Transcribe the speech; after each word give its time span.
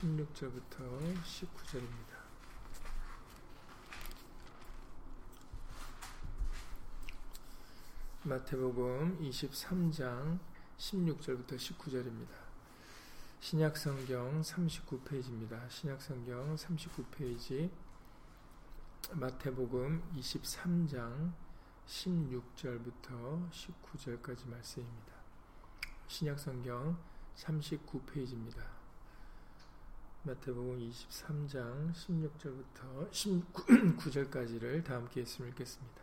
16절부터 0.00 0.78
19절입니다. 1.24 2.16
마태복음 8.22 9.18
23장 9.20 10.38
16절부터 10.78 11.56
19절입니다. 11.56 12.32
신약성경 13.40 14.40
39페이지입니다. 14.40 15.68
신약성경 15.68 16.56
39페이지 16.56 17.70
마태복음 19.12 20.02
23장 20.16 21.32
16절부터 21.86 23.50
19절까지 23.50 24.48
말씀입니다. 24.48 25.12
신약성경 26.08 26.96
39페이지입니다. 27.36 28.79
마태복음 30.22 30.78
23장 30.80 31.94
16절부터 31.94 33.10
19절까지를 33.10 34.84
다 34.84 34.96
함께 34.96 35.22
예수님 35.22 35.48
읽겠습니다. 35.48 36.02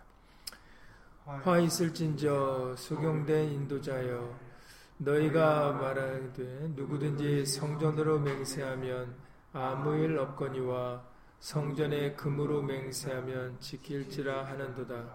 화 1.23 1.59
있을진저 1.59 2.75
소경된 2.77 3.51
인도자여 3.51 4.39
너희가 4.97 5.73
말하되 5.73 6.71
누구든지 6.75 7.45
성전으로 7.45 8.17
맹세하면 8.17 9.15
아무 9.53 9.95
일 9.97 10.17
없거니와 10.17 11.03
성전에 11.39 12.15
금으로 12.15 12.63
맹세하면 12.63 13.59
지킬지라 13.59 14.47
하는도다. 14.47 15.13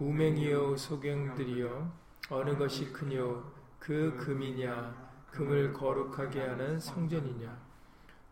우맹이여 0.00 0.76
소경들이여 0.76 1.92
어느 2.30 2.58
것이 2.58 2.92
크뇨 2.92 3.44
그 3.78 4.16
금이냐 4.16 5.12
금을 5.30 5.72
거룩하게 5.72 6.40
하는 6.40 6.80
성전이냐 6.80 7.65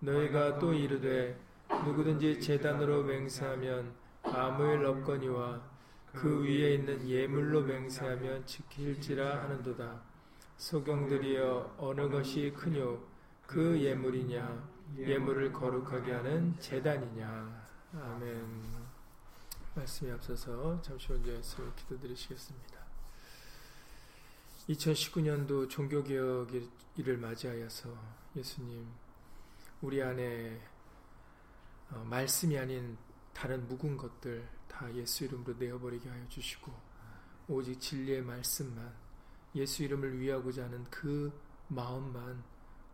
너희가 0.04 0.58
또 0.58 0.72
이르되 0.72 1.38
누구든지 1.84 2.40
재단으로 2.40 3.02
맹세하면 3.04 3.94
아무 4.22 4.64
일 4.72 4.84
없거니와 4.84 5.60
그 6.12 6.44
위에 6.44 6.74
있는 6.74 7.08
예물로 7.08 7.62
맹세하면 7.62 8.46
지킬지라 8.46 9.42
하는도다. 9.42 10.02
소경들이여 10.56 11.76
어느 11.78 12.08
것이 12.08 12.52
크뇨 12.56 13.02
그 13.46 13.80
예물이냐 13.80 14.68
예물을 14.98 15.52
거룩하게 15.52 16.12
하는 16.12 16.54
재단이냐 16.60 17.66
아멘 17.92 18.64
말씀이 19.74 20.10
앞서서 20.12 20.80
잠시 20.80 21.10
먼저 21.10 21.32
기도드리시겠습니다. 21.76 22.78
2019년도 24.68 25.68
종교개혁 25.68 26.48
일을 26.96 27.18
맞이하여서 27.18 27.88
예수님 28.36 28.86
우리 29.80 30.02
안에 30.02 30.60
어, 31.90 32.04
말씀이 32.08 32.58
아닌 32.58 32.96
다른 33.32 33.66
묵은 33.68 33.96
것들 33.96 34.48
다 34.68 34.92
예수 34.94 35.24
이름으로 35.24 35.54
내어버리게 35.58 36.08
하여 36.08 36.28
주시고 36.28 36.72
오직 37.48 37.78
진리의 37.80 38.22
말씀만 38.22 38.94
예수 39.54 39.82
이름을 39.84 40.18
위하고자 40.18 40.64
하는 40.64 40.84
그 40.90 41.32
마음만 41.68 42.42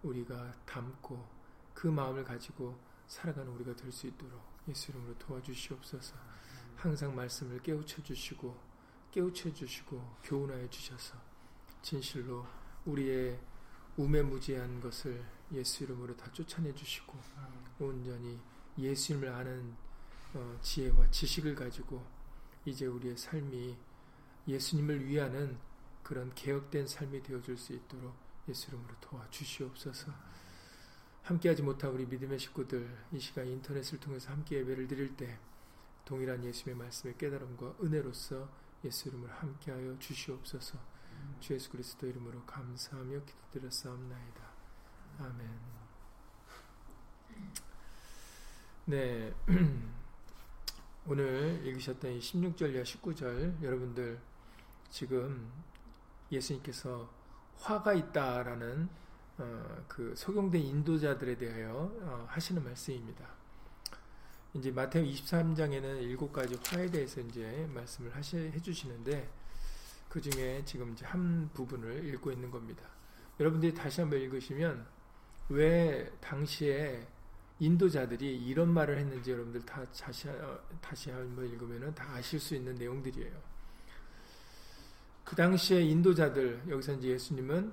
우리가 0.02 0.54
담고 0.66 1.26
그 1.74 1.86
마음을 1.86 2.24
가지고 2.24 2.78
살아가는 3.06 3.50
우리가 3.52 3.74
될 3.76 3.90
수 3.92 4.06
있도록 4.06 4.40
예수 4.68 4.90
이름으로 4.90 5.16
도와주시옵소서. 5.18 6.14
항상 6.76 7.14
말씀을 7.14 7.60
깨우쳐 7.62 8.02
주시고 8.02 8.56
깨우쳐 9.10 9.52
주시고 9.52 10.16
교훈하여 10.22 10.68
주셔서 10.70 11.14
진실로 11.82 12.46
우리의 12.86 13.38
우매무지한 13.96 14.80
것을 14.80 15.22
예수 15.52 15.84
이름으로 15.84 16.16
다 16.16 16.30
쫓아내 16.32 16.74
주시고 16.74 17.18
온전히 17.80 18.38
예수님을 18.78 19.28
아는 19.28 19.74
어, 20.34 20.58
지혜와 20.62 21.10
지식을 21.10 21.54
가지고 21.54 22.04
이제 22.64 22.86
우리의 22.86 23.16
삶이 23.16 23.76
예수님을 24.46 25.06
위하는 25.06 25.58
그런 26.02 26.32
개혁된 26.34 26.86
삶이 26.86 27.22
되어줄 27.22 27.56
수 27.56 27.72
있도록 27.72 28.14
예수 28.48 28.68
이름으로 28.68 28.94
도와주시옵소서. 29.00 30.12
함께하지 31.22 31.62
못한 31.62 31.90
우리 31.90 32.06
믿음의 32.06 32.38
식구들 32.38 33.06
이 33.12 33.20
시간 33.20 33.46
인터넷을 33.46 34.00
통해서 34.00 34.30
함께 34.30 34.56
예배를 34.56 34.88
드릴 34.88 35.16
때 35.16 35.38
동일한 36.04 36.44
예수의 36.44 36.74
말씀의 36.76 37.18
깨달음과 37.18 37.76
은혜로서 37.82 38.48
예수 38.84 39.08
이름으로 39.08 39.32
함께하여 39.32 39.98
주시옵소서. 39.98 40.78
주 41.38 41.54
예수 41.54 41.70
그리스도 41.70 42.06
이름으로 42.06 42.44
감사하며 42.46 43.20
기도드렸사옵나이다. 43.24 44.49
아멘. 45.20 45.50
네. 48.86 49.34
오늘 51.06 51.60
읽으셨던 51.66 52.12
이 52.12 52.18
16절 52.20 52.72
이하 52.72 52.82
19절 52.82 53.62
여러분들 53.62 54.18
지금 54.88 55.52
예수님께서 56.32 57.10
화가 57.58 57.92
있다라는 57.92 58.88
어, 59.36 59.84
그 59.86 60.14
소경된 60.16 60.62
인도자들에 60.62 61.36
대하여 61.36 61.92
어, 62.00 62.24
하시는 62.26 62.64
말씀입니다. 62.64 63.28
이제 64.54 64.70
마태오 64.70 65.02
23장에는 65.02 66.00
일곱 66.00 66.32
가지 66.32 66.58
화에 66.66 66.90
대해서 66.90 67.20
이제 67.20 67.68
말씀을 67.74 68.16
하시, 68.16 68.38
해주시는데 68.38 69.30
그 70.08 70.18
중에 70.22 70.64
지금 70.64 70.92
이제 70.94 71.04
한 71.04 71.50
부분을 71.52 72.06
읽고 72.06 72.32
있는 72.32 72.50
겁니다. 72.50 72.84
여러분들이 73.38 73.74
다시 73.74 74.00
한번 74.00 74.18
읽으시면 74.20 74.99
왜 75.50 76.08
당시에 76.20 77.06
인도자들이 77.58 78.46
이런 78.46 78.72
말을 78.72 78.96
했는지 78.98 79.32
여러분들 79.32 79.60
다 79.66 79.84
다시, 79.90 80.28
어, 80.28 80.58
다시 80.80 81.10
한번 81.10 81.46
읽으면 81.46 81.94
다 81.94 82.14
아실 82.14 82.40
수 82.40 82.54
있는 82.54 82.74
내용들이에요. 82.76 83.32
그 85.24 85.36
당시에 85.36 85.82
인도자들, 85.82 86.62
여기서 86.68 86.94
이제 86.94 87.08
예수님은 87.08 87.72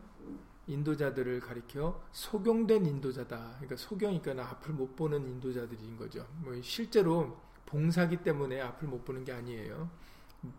인도자들을 0.68 1.40
가리켜 1.40 2.04
소경된 2.12 2.86
인도자다. 2.86 3.54
그러니까 3.56 3.78
소경이니까 3.78 4.32
앞을 4.32 4.74
못 4.74 4.96
보는 4.96 5.26
인도자들인 5.26 5.98
거죠. 5.98 6.28
뭐 6.40 6.60
실제로 6.62 7.40
봉사기 7.66 8.18
때문에 8.18 8.60
앞을 8.60 8.88
못 8.88 9.06
보는 9.06 9.24
게 9.24 9.32
아니에요. 9.32 9.90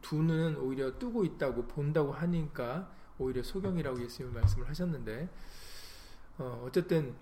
두 0.00 0.22
눈은 0.22 0.56
오히려 0.56 0.98
뜨고 0.98 1.24
있다고 1.24 1.66
본다고 1.66 2.12
하니까 2.12 2.90
오히려 3.18 3.42
소경이라고 3.42 4.02
예수님 4.02 4.32
말씀을 4.32 4.68
하셨는데 4.68 5.28
어, 6.38 6.64
어쨌든 6.66 7.14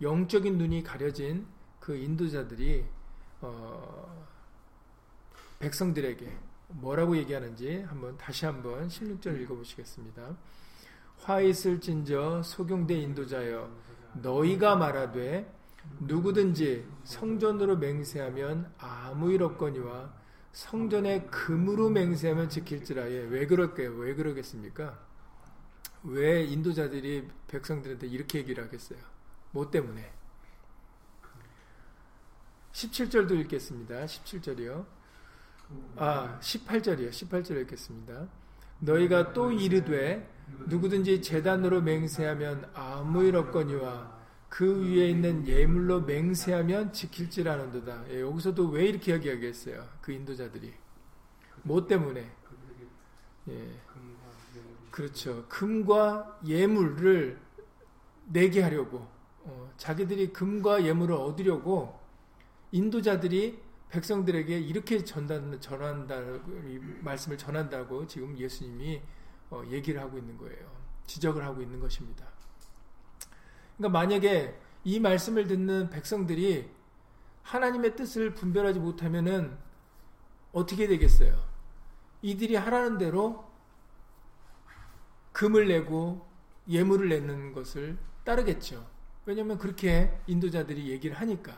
영적인 0.00 0.58
눈이 0.58 0.82
가려진 0.82 1.46
그 1.78 1.96
인도자들이 1.96 2.84
어, 3.40 4.26
백성들에게 5.58 6.36
뭐라고 6.68 7.16
얘기하는지 7.16 7.82
한번 7.82 8.16
다시 8.16 8.46
한번 8.46 8.88
16절 8.88 9.40
읽어보시겠습니다. 9.42 10.36
화 11.18 11.40
있을진저 11.40 12.42
소경대 12.42 12.94
인도자여 12.94 13.70
너희가 14.14 14.76
말하되 14.76 15.52
누구든지 16.00 16.86
성전으로 17.04 17.76
맹세하면 17.76 18.72
아무 18.78 19.32
일 19.32 19.42
없거니와 19.42 20.12
성전에 20.52 21.22
금으로 21.26 21.90
맹세하면 21.90 22.48
지킬지라 22.48 23.10
예, 23.10 23.18
왜 23.22 23.46
그럴까요? 23.46 23.92
왜 23.96 24.14
그러겠습니까? 24.14 24.98
왜 26.04 26.44
인도자들이 26.44 27.28
백성들한테 27.48 28.06
이렇게 28.06 28.38
얘기를 28.38 28.64
하겠어요? 28.64 28.98
뭐 29.50 29.70
때문에? 29.70 30.12
17절도 32.72 33.38
읽겠습니다. 33.40 34.04
17절이요. 34.06 34.86
아, 35.96 36.38
18절이요. 36.40 37.10
18절 37.10 37.60
읽겠습니다. 37.62 38.28
너희가 38.80 39.32
또 39.32 39.52
이르되 39.52 40.28
누구든지 40.66 41.22
재단으로 41.22 41.80
맹세하면 41.82 42.70
아무 42.74 43.22
일 43.24 43.36
없거니와 43.36 44.20
그 44.48 44.84
위에 44.84 45.08
있는 45.08 45.46
예물로 45.46 46.02
맹세하면 46.02 46.92
지킬지라는도다. 46.92 48.10
예, 48.10 48.20
여기서도 48.20 48.68
왜 48.68 48.86
이렇게 48.86 49.12
이야기하겠어요? 49.12 49.86
그 50.00 50.12
인도자들이 50.12 50.72
뭐 51.62 51.86
때문에? 51.86 52.28
예, 53.48 53.80
그렇죠. 55.00 55.46
금과 55.48 56.40
예물을 56.46 57.40
내게 58.26 58.60
하려고 58.60 59.08
어, 59.42 59.72
자기들이 59.78 60.30
금과 60.34 60.84
예물을 60.84 61.14
얻으려고 61.14 61.98
인도자들이 62.70 63.58
백성들에게 63.88 64.58
이렇게 64.60 65.02
전단, 65.02 65.58
전한다, 65.58 66.20
말씀을 67.00 67.38
전한다고 67.38 68.06
지금 68.06 68.36
예수님이 68.36 69.00
어, 69.48 69.62
얘기를 69.70 69.98
하고 70.02 70.18
있는 70.18 70.36
거예요. 70.36 70.70
지적을 71.06 71.42
하고 71.44 71.62
있는 71.62 71.80
것입니다. 71.80 72.26
그러니까 73.78 73.98
만약에 73.98 74.60
이 74.84 75.00
말씀을 75.00 75.46
듣는 75.46 75.88
백성들이 75.88 76.68
하나님의 77.42 77.96
뜻을 77.96 78.34
분별하지 78.34 78.78
못하면은 78.78 79.56
어떻게 80.52 80.86
되겠어요? 80.86 81.42
이들이 82.20 82.54
하라는 82.56 82.98
대로 82.98 83.49
금을 85.40 85.68
내고 85.68 86.28
예물을 86.68 87.08
내는 87.08 87.54
것을 87.54 87.96
따르겠죠. 88.24 88.86
왜냐하면 89.24 89.56
그렇게 89.56 90.14
인도자들이 90.26 90.90
얘기를 90.90 91.16
하니까. 91.18 91.56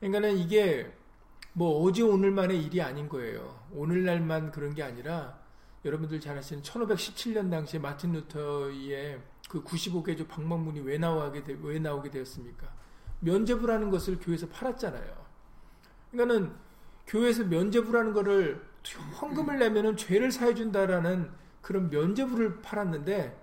그러니까는 0.00 0.38
이게 0.38 0.90
뭐 1.52 1.82
어제 1.82 2.00
오늘만의 2.00 2.64
일이 2.64 2.80
아닌 2.80 3.10
거예요. 3.10 3.62
오늘날만 3.72 4.52
그런 4.52 4.72
게 4.72 4.82
아니라 4.82 5.38
여러분들 5.84 6.18
잘 6.18 6.38
아시는 6.38 6.62
1517년 6.62 7.50
당시에 7.50 7.78
마틴 7.78 8.12
루터의 8.12 9.20
그 9.50 9.62
95개조 9.62 10.26
방법문이 10.26 10.80
왜 10.80 10.96
나오게 10.96 11.44
되, 11.44 11.58
왜 11.60 11.78
나오게 11.78 12.08
되었습니까? 12.08 12.72
면제부라는 13.20 13.90
것을 13.90 14.18
교회에서 14.18 14.48
팔았잖아요. 14.48 15.26
그러니까는 16.10 16.56
교회에서 17.06 17.44
면제부라는 17.44 18.14
것을 18.14 18.66
헌금을 19.20 19.58
내면은 19.58 19.94
죄를 19.98 20.32
사해 20.32 20.54
준다라는 20.54 21.46
그런 21.68 21.90
면제부를 21.90 22.62
팔았는데 22.62 23.38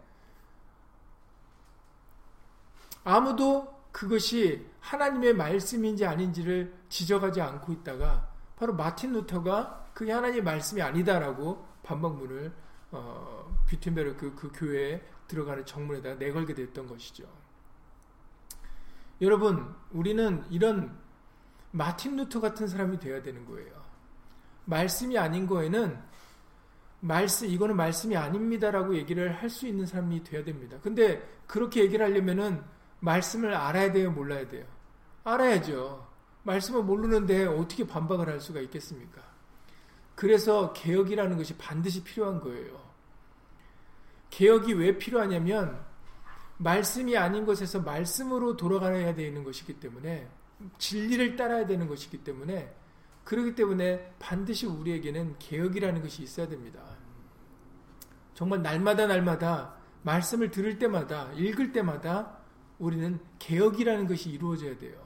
아무도 3.03 3.71
그것이 3.91 4.65
하나님의 4.79 5.35
말씀인지 5.35 6.07
아닌지를 6.07 6.73
지적하지 6.89 7.39
않고 7.39 7.71
있다가 7.71 8.27
바로 8.55 8.73
마틴 8.73 9.13
루터가 9.13 9.91
그게 9.93 10.11
하나님의 10.11 10.41
말씀이 10.41 10.81
아니다라고 10.81 11.67
반박문을 11.83 12.51
어, 12.89 13.63
비텐베르크 13.69 14.33
그 14.33 14.51
교회에 14.51 15.07
들어가는 15.27 15.63
정문에다 15.63 16.15
내걸게 16.15 16.55
됐던 16.55 16.87
것이죠. 16.87 17.25
여러분, 19.21 19.71
우리는 19.91 20.43
이런 20.49 20.97
마틴 21.69 22.15
루터 22.15 22.41
같은 22.41 22.67
사람이 22.67 22.97
되어야 22.97 23.21
되는 23.21 23.45
거예요. 23.45 23.71
말씀이 24.65 25.15
아닌 25.15 25.45
거에는 25.45 26.14
말씀 27.05 27.47
이거는 27.47 27.75
말씀이 27.75 28.17
아닙니다라고 28.17 28.95
얘기를 28.95 29.35
할 29.35 29.49
수 29.49 29.67
있는 29.67 29.85
사람이 29.85 30.23
되어야 30.23 30.43
됩니다. 30.43 30.77
근데 30.81 31.21
그렇게 31.45 31.81
얘기를 31.81 32.03
하려면은 32.03 32.63
말씀을 32.99 33.53
알아야 33.53 33.91
돼요, 33.91 34.11
몰라야 34.11 34.47
돼요. 34.47 34.65
알아야죠. 35.23 36.07
말씀을 36.43 36.83
모르는데 36.83 37.45
어떻게 37.45 37.85
반박을 37.85 38.27
할 38.27 38.39
수가 38.39 38.59
있겠습니까? 38.61 39.21
그래서 40.15 40.73
개혁이라는 40.73 41.37
것이 41.37 41.55
반드시 41.57 42.03
필요한 42.03 42.39
거예요. 42.41 42.83
개혁이 44.31 44.73
왜 44.73 44.97
필요하냐면 44.97 45.79
말씀이 46.57 47.15
아닌 47.17 47.45
것에서 47.45 47.81
말씀으로 47.81 48.57
돌아가야 48.57 49.13
되는 49.13 49.43
것이기 49.43 49.79
때문에 49.79 50.27
진리를 50.77 51.35
따라야 51.35 51.65
되는 51.67 51.87
것이기 51.87 52.23
때문에 52.23 52.73
그렇기 53.25 53.55
때문에 53.55 54.13
반드시 54.19 54.67
우리에게는 54.67 55.35
개혁이라는 55.39 56.01
것이 56.01 56.23
있어야 56.23 56.47
됩니다. 56.47 56.81
정말 58.33 58.61
날마다 58.61 59.07
날마다 59.07 59.75
말씀을 60.03 60.51
들을 60.51 60.77
때마다 60.77 61.31
읽을 61.33 61.71
때마다 61.73 62.37
우리는 62.77 63.19
개혁이라는 63.39 64.07
것이 64.07 64.29
이루어져야 64.29 64.77
돼요. 64.77 65.03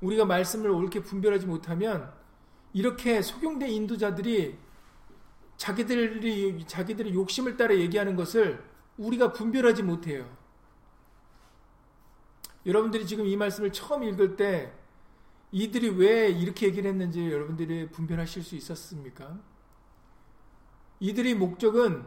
우리가 0.00 0.24
말씀을 0.24 0.70
옳게 0.70 1.02
분별하지 1.02 1.46
못하면 1.46 2.10
이렇게 2.72 3.20
속용된 3.20 3.68
인도자들이 3.68 4.58
자기들이 5.58 6.64
자기들의 6.66 7.14
욕심을 7.14 7.56
따라 7.56 7.76
얘기하는 7.76 8.16
것을 8.16 8.64
우리가 8.96 9.32
분별하지 9.32 9.82
못해요. 9.82 10.26
여러분들이 12.64 13.06
지금 13.06 13.26
이 13.26 13.36
말씀을 13.36 13.72
처음 13.72 14.02
읽을 14.04 14.36
때 14.36 14.72
이들이 15.52 15.90
왜 15.90 16.28
이렇게 16.30 16.66
얘기를 16.66 16.90
했는지 16.90 17.30
여러분들이 17.30 17.90
분별하실 17.90 18.42
수 18.42 18.56
있었습니까? 18.56 19.38
이들의 20.98 21.34
목적은 21.34 22.04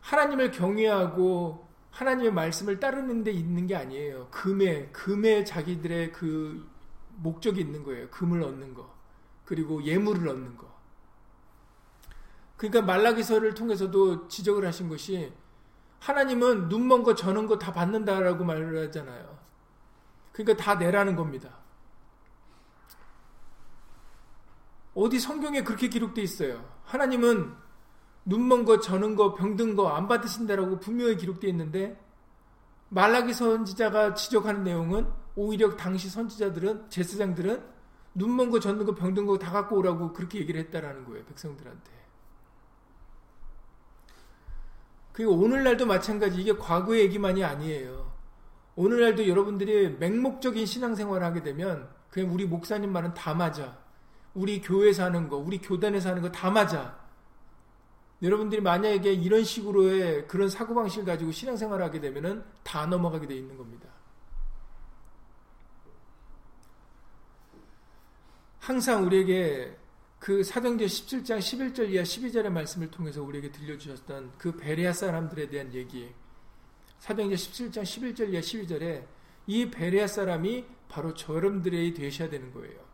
하나님을 0.00 0.50
경외하고 0.50 1.68
하나님의 1.90 2.32
말씀을 2.32 2.80
따르는 2.80 3.22
데 3.22 3.30
있는 3.30 3.66
게 3.66 3.76
아니에요. 3.76 4.28
금에, 4.30 4.88
금에 4.88 5.44
자기들의 5.44 6.12
그 6.12 6.68
목적이 7.16 7.60
있는 7.60 7.84
거예요. 7.84 8.08
금을 8.10 8.42
얻는 8.42 8.74
거. 8.74 8.92
그리고 9.44 9.82
예물을 9.84 10.26
얻는 10.28 10.56
거. 10.56 10.68
그러니까 12.56 12.82
말라기서를 12.82 13.54
통해서도 13.54 14.28
지적을 14.28 14.66
하신 14.66 14.88
것이 14.88 15.32
하나님은 16.00 16.68
눈먼 16.68 17.02
거 17.04 17.14
저는 17.14 17.46
거 17.46 17.58
다 17.58 17.72
받는다라고 17.72 18.44
말을 18.44 18.86
하잖아요. 18.88 19.38
그러니까 20.32 20.62
다 20.62 20.74
내라는 20.76 21.14
겁니다. 21.14 21.59
어디 24.94 25.18
성경에 25.20 25.62
그렇게 25.62 25.88
기록되어 25.88 26.24
있어요. 26.24 26.64
하나님은 26.84 27.54
눈먼 28.24 28.64
거, 28.64 28.80
저는 28.80 29.16
거, 29.16 29.34
병든 29.34 29.76
거 29.76 29.88
안 29.88 30.08
받으신다라고 30.08 30.80
분명히 30.80 31.16
기록되어 31.16 31.50
있는데 31.50 31.98
말라기 32.88 33.32
선지자가 33.32 34.14
지적하는 34.14 34.64
내용은 34.64 35.06
오히려 35.36 35.76
당시 35.76 36.08
선지자들은 36.10 36.90
제사장들은 36.90 37.62
눈먼 38.14 38.50
거, 38.50 38.58
젖는 38.58 38.84
거, 38.84 38.94
병든 38.94 39.26
거 39.26 39.38
다 39.38 39.52
갖고 39.52 39.76
오라고 39.78 40.12
그렇게 40.12 40.40
얘기를 40.40 40.60
했다라는 40.60 41.04
거예요. 41.04 41.24
백성들한테. 41.26 41.90
그리고 45.12 45.32
오늘날도 45.34 45.86
마찬가지 45.86 46.40
이게 46.40 46.56
과거의 46.56 47.02
얘기만이 47.02 47.44
아니에요. 47.44 48.10
오늘날도 48.76 49.28
여러분들이 49.28 49.90
맹목적인 49.98 50.66
신앙생활을 50.66 51.26
하게 51.26 51.42
되면 51.42 51.88
그냥 52.10 52.32
우리 52.32 52.46
목사님 52.46 52.92
말은 52.92 53.14
다 53.14 53.34
맞아. 53.34 53.78
우리 54.34 54.60
교회에서 54.60 55.04
하는 55.04 55.28
거, 55.28 55.36
우리 55.36 55.58
교단에서 55.58 56.10
하는 56.10 56.22
거 56.22 56.30
다 56.30 56.50
맞아. 56.50 56.98
여러분들이 58.22 58.60
만약에 58.60 59.12
이런 59.12 59.42
식으로의 59.44 60.28
그런 60.28 60.48
사고방식을 60.50 61.06
가지고 61.06 61.32
신앙생활을 61.32 61.84
하게 61.84 62.00
되면은 62.00 62.44
다 62.62 62.84
넘어가게 62.86 63.26
돼 63.26 63.34
있는 63.34 63.56
겁니다. 63.56 63.88
항상 68.58 69.04
우리에게 69.06 69.76
그 70.18 70.44
사도행전 70.44 70.86
17장 70.86 71.38
11절 71.38 71.90
이하 71.90 72.02
12절의 72.02 72.50
말씀을 72.50 72.90
통해서 72.90 73.22
우리에게 73.22 73.50
들려주셨던 73.52 74.32
그 74.36 74.54
베레아 74.54 74.92
사람들에 74.92 75.48
대한 75.48 75.72
얘기 75.72 76.12
사도행전 76.98 77.36
17장 77.38 77.82
11절 77.82 78.32
이하 78.32 78.42
12절에 78.42 79.06
이 79.46 79.70
베레아 79.70 80.06
사람이 80.06 80.66
바로 80.90 81.14
저 81.14 81.34
여러분들이 81.34 81.94
되셔야 81.94 82.28
되는 82.28 82.52
거예요. 82.52 82.89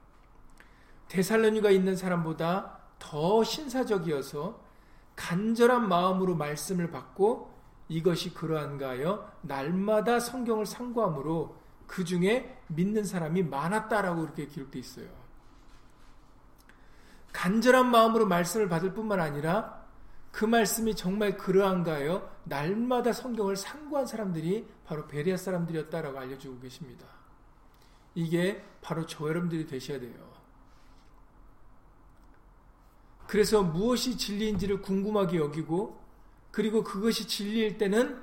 데살로니가 1.08 1.70
있는 1.70 1.96
사람보다 1.96 2.78
더 2.98 3.44
신사적이어서 3.44 4.60
간절한 5.14 5.88
마음으로 5.88 6.34
말씀을 6.34 6.90
받고 6.90 7.54
이것이 7.88 8.34
그러한가 8.34 8.90
하여 8.90 9.30
날마다 9.42 10.20
성경을 10.20 10.66
상고함으로 10.66 11.56
그 11.86 12.04
중에 12.04 12.60
믿는 12.68 13.04
사람이 13.04 13.44
많았다라고 13.44 14.25
이렇게 14.25 14.46
기록되어 14.46 14.80
있어요. 14.80 15.08
간절한 17.32 17.90
마음으로 17.90 18.26
말씀을 18.26 18.68
받을 18.68 18.92
뿐만 18.92 19.20
아니라 19.20 19.84
그 20.32 20.44
말씀이 20.44 20.94
정말 20.96 21.36
그러한가요? 21.36 22.30
날마다 22.44 23.12
성경을 23.12 23.56
상고한 23.56 24.06
사람들이 24.06 24.68
바로 24.84 25.06
베리아 25.06 25.36
사람들이었다라고 25.36 26.18
알려주고 26.18 26.60
계십니다. 26.60 27.06
이게 28.14 28.64
바로 28.82 29.06
저 29.06 29.28
여러분들이 29.28 29.66
되셔야 29.66 30.00
돼요. 30.00 30.36
그래서 33.26 33.62
무엇이 33.62 34.16
진리인지를 34.16 34.83
궁금하게 34.83 35.38
여기고 35.38 36.00
그리고 36.50 36.83
그것이 36.83 37.26
진리일 37.26 37.76
때는 37.76 38.23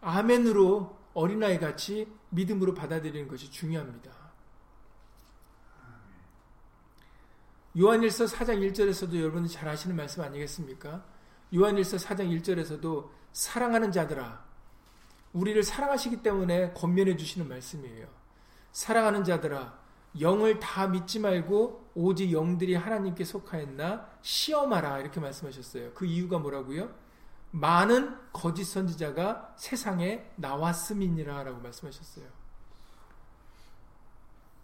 아멘으로 0.00 0.98
어린아이 1.14 1.58
같이 1.58 2.08
믿음으로 2.30 2.74
받아들이는 2.74 3.28
것이 3.28 3.50
중요합니다. 3.50 4.10
요한일서 7.78 8.24
4장 8.24 8.58
1절에서도 8.72 9.14
여러분이 9.16 9.48
잘 9.48 9.68
아시는 9.68 9.94
말씀 9.94 10.22
아니겠습니까? 10.22 11.04
요한일서 11.54 11.98
4장 11.98 12.28
1절에서도 12.40 13.08
사랑하는 13.32 13.92
자들아 13.92 14.44
우리를 15.32 15.62
사랑하시기 15.62 16.22
때문에 16.22 16.72
권면해 16.72 17.16
주시는 17.16 17.48
말씀이에요. 17.48 18.08
사랑하는 18.72 19.22
자들아 19.22 19.79
영을 20.18 20.58
다 20.58 20.88
믿지 20.88 21.20
말고 21.20 21.90
오직 21.94 22.32
영들이 22.32 22.74
하나님께 22.74 23.24
속하였나 23.24 24.08
시험하라 24.22 24.98
이렇게 24.98 25.20
말씀하셨어요. 25.20 25.92
그 25.94 26.04
이유가 26.04 26.38
뭐라고요? 26.38 26.90
많은 27.52 28.16
거짓 28.32 28.64
선지자가 28.64 29.54
세상에 29.56 30.30
나왔음이니라라고 30.36 31.60
말씀하셨어요. 31.60 32.26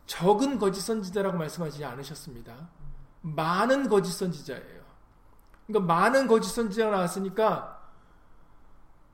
적은 0.06 0.58
거짓 0.58 0.80
선지자라고 0.80 1.36
말씀하지 1.36 1.84
않으셨습니다. 1.84 2.68
많은 3.22 3.88
거짓 3.88 4.12
선지자예요. 4.12 4.84
그러니까 5.66 5.94
많은 5.94 6.28
거짓 6.28 6.50
선지자가 6.50 6.92
나왔으니까 6.92 7.76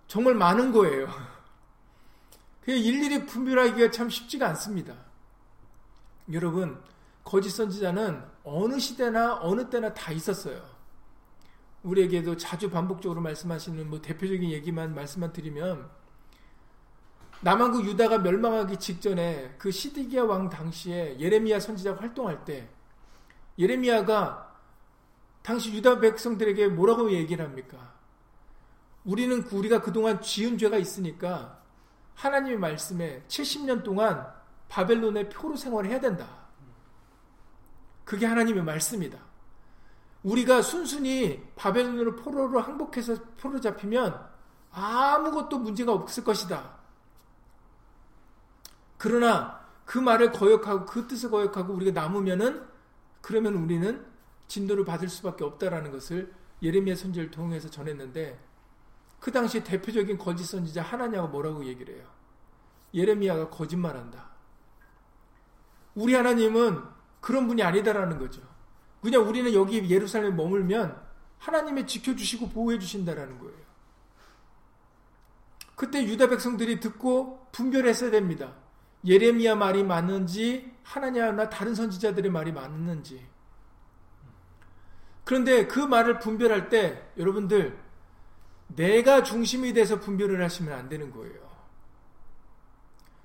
정말 0.06 0.34
많은 0.34 0.72
거예요. 0.72 1.08
그 2.60 2.72
일일이 2.72 3.24
분별하기가 3.24 3.90
참 3.90 4.10
쉽지가 4.10 4.46
않습니다. 4.50 4.94
여러분, 6.32 6.80
거짓 7.24 7.50
선지자는 7.50 8.22
어느 8.44 8.78
시대나 8.78 9.38
어느 9.40 9.68
때나 9.68 9.92
다 9.94 10.12
있었어요. 10.12 10.60
우리에게도 11.82 12.36
자주 12.36 12.70
반복적으로 12.70 13.20
말씀하시는 13.20 13.88
뭐 13.90 14.00
대표적인 14.00 14.50
얘기만 14.50 14.94
말씀만 14.94 15.32
드리면 15.32 15.90
남한국 17.40 17.84
유다가 17.86 18.18
멸망하기 18.18 18.76
직전에 18.76 19.56
그 19.58 19.72
시디기야 19.72 20.22
왕 20.24 20.48
당시에 20.48 21.18
예레미야 21.18 21.58
선지자가 21.58 22.00
활동할 22.00 22.44
때 22.44 22.68
예레미야가 23.58 24.52
당시 25.42 25.74
유다 25.74 25.98
백성들에게 25.98 26.68
뭐라고 26.68 27.10
얘기를 27.10 27.44
합니까? 27.44 27.94
우리는 29.04 29.42
우리가 29.42 29.82
그동안 29.82 30.20
지은 30.20 30.56
죄가 30.56 30.76
있으니까 30.76 31.60
하나님의 32.14 32.58
말씀에 32.58 33.24
70년 33.26 33.82
동안 33.82 34.32
바벨론의 34.72 35.28
표로 35.28 35.54
생활을 35.54 35.90
해야 35.90 36.00
된다. 36.00 36.26
그게 38.06 38.24
하나님의 38.24 38.64
말씀이다. 38.64 39.18
우리가 40.22 40.62
순순히 40.62 41.46
바벨론으로 41.56 42.16
포로로 42.16 42.58
항복해서 42.58 43.22
표로 43.38 43.60
잡히면 43.60 44.18
아무것도 44.70 45.58
문제가 45.58 45.92
없을 45.92 46.24
것이다. 46.24 46.78
그러나 48.96 49.60
그 49.84 49.98
말을 49.98 50.32
거역하고 50.32 50.86
그 50.86 51.06
뜻을 51.06 51.30
거역하고 51.30 51.74
우리가 51.74 52.00
남으면은 52.00 52.66
그러면 53.20 53.54
우리는 53.56 54.06
진도를 54.48 54.86
받을 54.86 55.10
수밖에 55.10 55.44
없다라는 55.44 55.90
것을 55.90 56.32
예레미야 56.62 56.94
선지를 56.96 57.30
통해서 57.30 57.68
전했는데 57.68 58.42
그 59.20 59.30
당시 59.30 59.62
대표적인 59.62 60.16
거짓 60.16 60.44
선지자 60.44 60.80
하나냐가 60.80 61.26
뭐라고 61.26 61.66
얘기를 61.66 61.94
해요. 61.94 62.06
예레미야가 62.94 63.50
거짓말한다. 63.50 64.31
우리 65.94 66.14
하나님은 66.14 66.82
그런 67.20 67.46
분이 67.46 67.62
아니다라는 67.62 68.18
거죠. 68.18 68.42
그냥 69.00 69.28
우리는 69.28 69.52
여기 69.54 69.88
예루살렘에 69.88 70.30
머물면 70.30 71.00
하나님이 71.38 71.86
지켜주시고 71.86 72.50
보호해주신다라는 72.50 73.38
거예요. 73.38 73.62
그때 75.74 76.04
유다 76.04 76.28
백성들이 76.28 76.78
듣고 76.80 77.48
분별했어야 77.52 78.10
됩니다. 78.10 78.54
예레미야 79.04 79.56
말이 79.56 79.82
맞는지 79.82 80.72
하나냐나 80.84 81.50
다른 81.50 81.74
선지자들의 81.74 82.30
말이 82.30 82.52
맞는지. 82.52 83.26
그런데 85.24 85.66
그 85.66 85.80
말을 85.80 86.18
분별할 86.20 86.68
때 86.68 87.10
여러분들 87.18 87.78
내가 88.68 89.22
중심이 89.22 89.72
돼서 89.72 89.98
분별을 89.98 90.42
하시면 90.42 90.72
안 90.72 90.88
되는 90.88 91.10
거예요. 91.10 91.41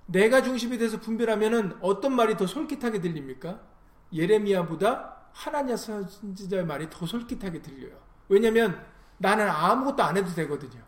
내가 0.08 0.42
중심이 0.42 0.78
돼서 0.78 1.00
분별하면은 1.00 1.78
어떤 1.82 2.16
말이 2.16 2.36
더 2.36 2.48
솔깃하게 2.48 3.02
들립니까? 3.02 3.60
예레미야보다 4.14 5.18
하나냐 5.34 5.76
선지자의 5.78 6.66
말이 6.66 6.90
더 6.90 7.06
솔깃하게 7.06 7.62
들려요. 7.62 7.98
왜냐면 8.30 8.84
나는 9.18 9.50
아무것도 9.50 10.04
안 10.04 10.18
해도 10.18 10.34
되거든요. 10.34 10.82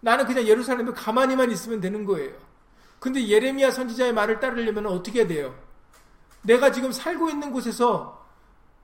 나는 0.00 0.26
그냥 0.26 0.46
예루살렘에 0.46 0.92
가만히만 0.92 1.50
있으면 1.50 1.80
되는 1.80 2.04
거예요. 2.04 2.34
근데 2.98 3.26
예레미야 3.26 3.70
선지자의 3.70 4.12
말을 4.12 4.40
따르려면 4.40 4.86
어떻게 4.86 5.26
돼요? 5.26 5.54
내가 6.42 6.70
지금 6.70 6.92
살고 6.92 7.30
있는 7.30 7.50
곳에서 7.50 8.24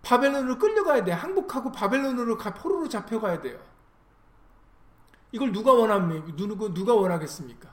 바벨론으로 0.02 0.58
끌려가야 0.58 1.04
돼. 1.04 1.12
항복하고 1.12 1.70
바벨론으로 1.70 2.36
가 2.36 2.54
포로로 2.54 2.88
잡혀가야 2.88 3.40
돼요. 3.40 3.58
이걸 5.30 5.52
누가 5.52 5.72
원합니까? 5.72 6.26
누가 6.36 6.94
원하겠습니까? 6.94 7.71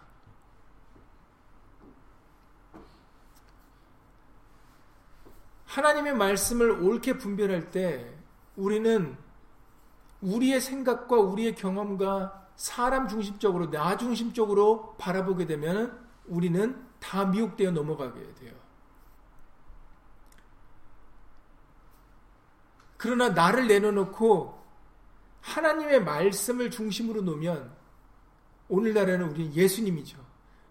하나님의 5.70 6.16
말씀을 6.16 6.72
옳게 6.72 7.20
분별할 7.20 7.70
때 7.70 8.12
우리는 8.56 9.16
우리의 10.22 10.60
생각과 10.60 11.16
우리의 11.18 11.56
경험과 11.56 12.48
사람 12.56 13.08
중심적으로 13.08 13.70
나 13.70 13.96
중심적으로 13.96 14.96
바라보게 14.98 15.46
되면 15.46 15.98
우리는 16.26 16.84
다 17.00 17.24
미혹되어 17.26 17.72
넘어가게 17.72 18.20
돼요. 18.34 18.54
그러나 22.98 23.30
나를 23.30 23.68
내려놓고 23.68 24.60
하나님의 25.42 26.04
말씀을 26.04 26.72
중심으로 26.72 27.22
놓으면 27.22 27.72
오늘날에는 28.68 29.30
우리는 29.30 29.54
예수님이죠. 29.54 30.18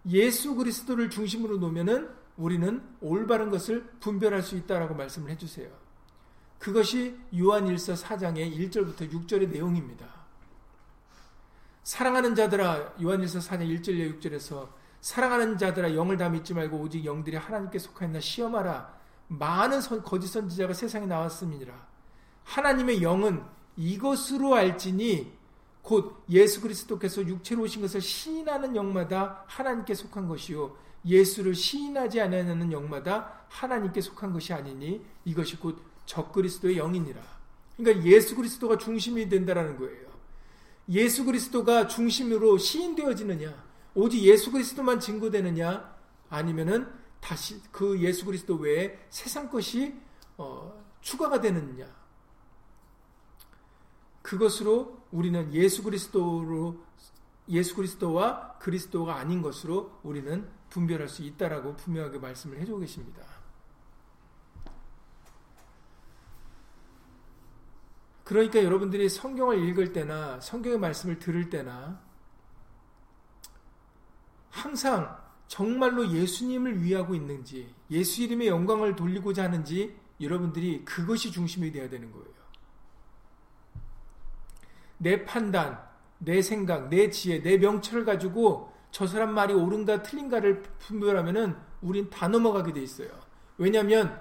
예수 0.08 0.56
그리스도를 0.56 1.08
중심으로 1.08 1.58
놓으면은 1.58 2.17
우리는 2.38 2.82
올바른 3.00 3.50
것을 3.50 3.84
분별할 4.00 4.42
수 4.42 4.56
있다라고 4.56 4.94
말씀을 4.94 5.30
해주세요. 5.32 5.68
그것이 6.58 7.18
요한일서 7.36 7.94
4장의 7.94 8.56
1절부터 8.56 9.12
6절의 9.12 9.50
내용입니다. 9.50 10.06
사랑하는 11.82 12.34
자들아 12.34 12.94
요한일서 13.02 13.40
4장 13.40 13.80
1절 13.80 14.20
6절에서 14.20 14.68
사랑하는 15.00 15.58
자들아 15.58 15.94
영을 15.94 16.16
다 16.16 16.28
믿지 16.28 16.54
말고 16.54 16.78
오직 16.78 17.04
영들이 17.04 17.36
하나님께 17.36 17.78
속하였나 17.78 18.20
시험하라. 18.20 18.98
많은 19.28 19.80
선, 19.80 20.02
거짓 20.02 20.28
선지자가 20.28 20.74
세상에 20.74 21.06
나왔음이니라. 21.06 21.74
하나님의 22.44 23.02
영은 23.02 23.42
이것으로 23.76 24.54
알지니 24.54 25.32
곧 25.82 26.22
예수 26.30 26.60
그리스도께서 26.60 27.26
육체로 27.26 27.62
오신 27.62 27.82
것을 27.82 28.00
시인하는 28.00 28.76
영마다 28.76 29.44
하나님께 29.46 29.94
속한 29.94 30.28
것이요 30.28 30.76
예수를 31.04 31.54
시인하지 31.54 32.20
않는 32.20 32.72
영마다 32.72 33.44
하나님께 33.48 34.00
속한 34.00 34.32
것이 34.32 34.52
아니니 34.52 35.04
이것이 35.24 35.56
곧 35.56 35.82
적그리스도의 36.06 36.76
영이니라. 36.76 37.20
그러니까 37.76 38.04
예수 38.06 38.34
그리스도가 38.34 38.78
중심이 38.78 39.28
된다라는 39.28 39.78
거예요. 39.78 40.08
예수 40.90 41.24
그리스도가 41.24 41.86
중심으로 41.86 42.58
시인되어지느냐? 42.58 43.68
오직 43.94 44.22
예수 44.22 44.50
그리스도만 44.50 45.00
증거되느냐 45.00 45.96
아니면은 46.30 46.88
다시 47.20 47.60
그 47.72 48.00
예수 48.00 48.24
그리스도 48.24 48.56
외에 48.56 48.98
세상 49.10 49.50
것이 49.50 49.94
어, 50.36 50.84
추가가 51.00 51.40
되느냐 51.40 51.86
그것으로 54.22 55.02
우리는 55.10 55.52
예수 55.52 55.82
그리스도로 55.82 56.76
예수 57.48 57.74
그리스도와 57.74 58.58
그리스도가 58.58 59.16
아닌 59.16 59.42
것으로 59.42 59.98
우리는 60.02 60.46
분별할 60.70 61.08
수 61.08 61.22
있다라고 61.22 61.76
분명하게 61.76 62.18
말씀을 62.18 62.58
해주고 62.60 62.80
계십니다. 62.80 63.22
그러니까 68.24 68.62
여러분들이 68.62 69.08
성경을 69.08 69.66
읽을 69.68 69.94
때나 69.94 70.38
성경의 70.40 70.78
말씀을 70.78 71.18
들을 71.18 71.48
때나 71.48 72.00
항상 74.50 75.18
정말로 75.46 76.10
예수님을 76.10 76.82
위하고 76.82 77.14
있는지, 77.14 77.74
예수 77.90 78.22
이름의 78.22 78.48
영광을 78.48 78.96
돌리고자 78.96 79.44
하는지 79.44 79.96
여러분들이 80.20 80.84
그것이 80.84 81.32
중심이 81.32 81.72
되어야 81.72 81.88
되는 81.88 82.12
거예요. 82.12 82.28
내 84.98 85.24
판단, 85.24 85.82
내 86.18 86.42
생각, 86.42 86.88
내 86.88 87.08
지혜, 87.08 87.40
내 87.40 87.56
명철을 87.56 88.04
가지고 88.04 88.76
저 88.90 89.06
사람 89.06 89.34
말이 89.34 89.54
옳은가 89.54 90.02
틀린가를 90.02 90.62
분별하면은 90.78 91.56
우린 91.80 92.08
다 92.10 92.28
넘어가게 92.28 92.72
돼 92.72 92.80
있어요. 92.80 93.08
왜냐하면 93.56 94.20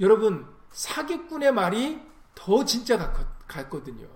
여러분 0.00 0.46
사기꾼의 0.70 1.52
말이 1.52 2.00
더 2.34 2.64
진짜 2.64 3.12
같거든요. 3.46 4.08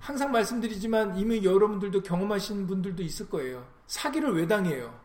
항상 0.00 0.32
말씀드리지만 0.32 1.16
이미 1.16 1.44
여러분들도 1.44 2.02
경험하신 2.02 2.66
분들도 2.66 3.02
있을 3.02 3.28
거예요. 3.28 3.66
사기를 3.86 4.34
왜 4.34 4.46
당해요? 4.46 4.98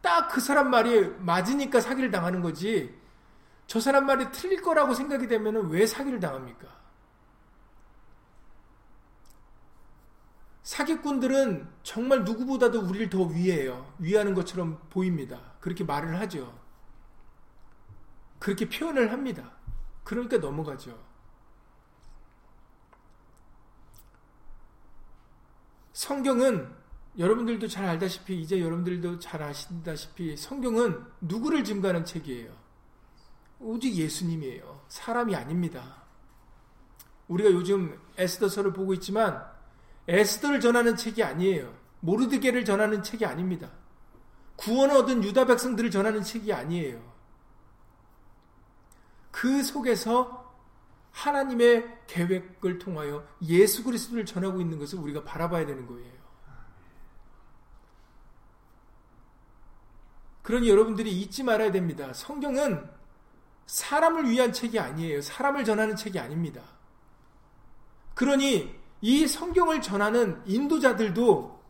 딱 0.00 0.28
그 0.28 0.40
사람 0.40 0.70
말이 0.70 1.08
맞으니까 1.18 1.80
사기를 1.80 2.10
당하는 2.10 2.40
거지. 2.42 2.94
저 3.66 3.80
사람 3.80 4.06
말이 4.06 4.30
틀릴 4.32 4.60
거라고 4.60 4.92
생각이 4.94 5.26
되면 5.28 5.70
왜 5.70 5.86
사기를 5.86 6.20
당합니까? 6.20 6.66
사기꾼들은 10.64 11.68
정말 11.82 12.24
누구보다도 12.24 12.80
우리를 12.80 13.10
더 13.10 13.24
위해요. 13.24 13.94
위하는 13.98 14.34
것처럼 14.34 14.80
보입니다. 14.88 15.38
그렇게 15.60 15.84
말을 15.84 16.18
하죠. 16.20 16.58
그렇게 18.38 18.68
표현을 18.68 19.12
합니다. 19.12 19.52
그러니까 20.02 20.38
넘어가죠. 20.38 20.98
성경은 25.92 26.74
여러분들도 27.18 27.68
잘 27.68 27.84
알다시피 27.84 28.40
이제 28.40 28.60
여러분들도 28.60 29.18
잘 29.18 29.42
아신다시피 29.42 30.36
성경은 30.36 31.04
누구를 31.20 31.62
증거하는 31.62 32.06
책이에요. 32.06 32.52
오직 33.60 33.94
예수님이에요. 33.94 34.82
사람이 34.88 35.36
아닙니다. 35.36 36.02
우리가 37.28 37.50
요즘 37.50 37.98
에스더서를 38.16 38.72
보고 38.72 38.94
있지만 38.94 39.53
에스더를 40.08 40.60
전하는 40.60 40.96
책이 40.96 41.22
아니에요. 41.22 41.74
모르드게를 42.00 42.64
전하는 42.64 43.02
책이 43.02 43.24
아닙니다. 43.24 43.70
구원을 44.56 44.96
얻은 44.96 45.24
유다 45.24 45.46
백성들을 45.46 45.90
전하는 45.90 46.22
책이 46.22 46.52
아니에요. 46.52 47.14
그 49.30 49.62
속에서 49.62 50.54
하나님의 51.10 52.02
계획을 52.06 52.78
통하여 52.78 53.26
예수 53.42 53.84
그리스도를 53.84 54.26
전하고 54.26 54.60
있는 54.60 54.78
것을 54.78 54.98
우리가 54.98 55.24
바라봐야 55.24 55.66
되는 55.66 55.86
거예요. 55.86 56.12
그러니 60.42 60.68
여러분들이 60.68 61.10
잊지 61.20 61.42
말아야 61.42 61.72
됩니다. 61.72 62.12
성경은 62.12 62.88
사람을 63.66 64.28
위한 64.28 64.52
책이 64.52 64.78
아니에요. 64.78 65.22
사람을 65.22 65.64
전하는 65.64 65.96
책이 65.96 66.18
아닙니다. 66.18 66.62
그러니 68.14 68.83
이 69.04 69.28
성경을 69.28 69.82
전하는 69.82 70.40
인도자들도 70.46 71.62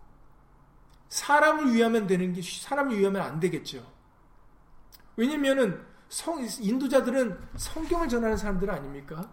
사람을 1.09 1.75
위하면 1.75 2.07
되는 2.07 2.33
게 2.33 2.41
사람을 2.41 2.97
위하면 2.97 3.23
안 3.23 3.41
되겠죠. 3.41 3.85
왜냐면은 5.17 5.85
성, 6.09 6.47
인도자들은 6.61 7.37
성경을 7.57 8.09
전하는 8.09 8.37
사람들 8.37 8.71
아닙니까? 8.71 9.29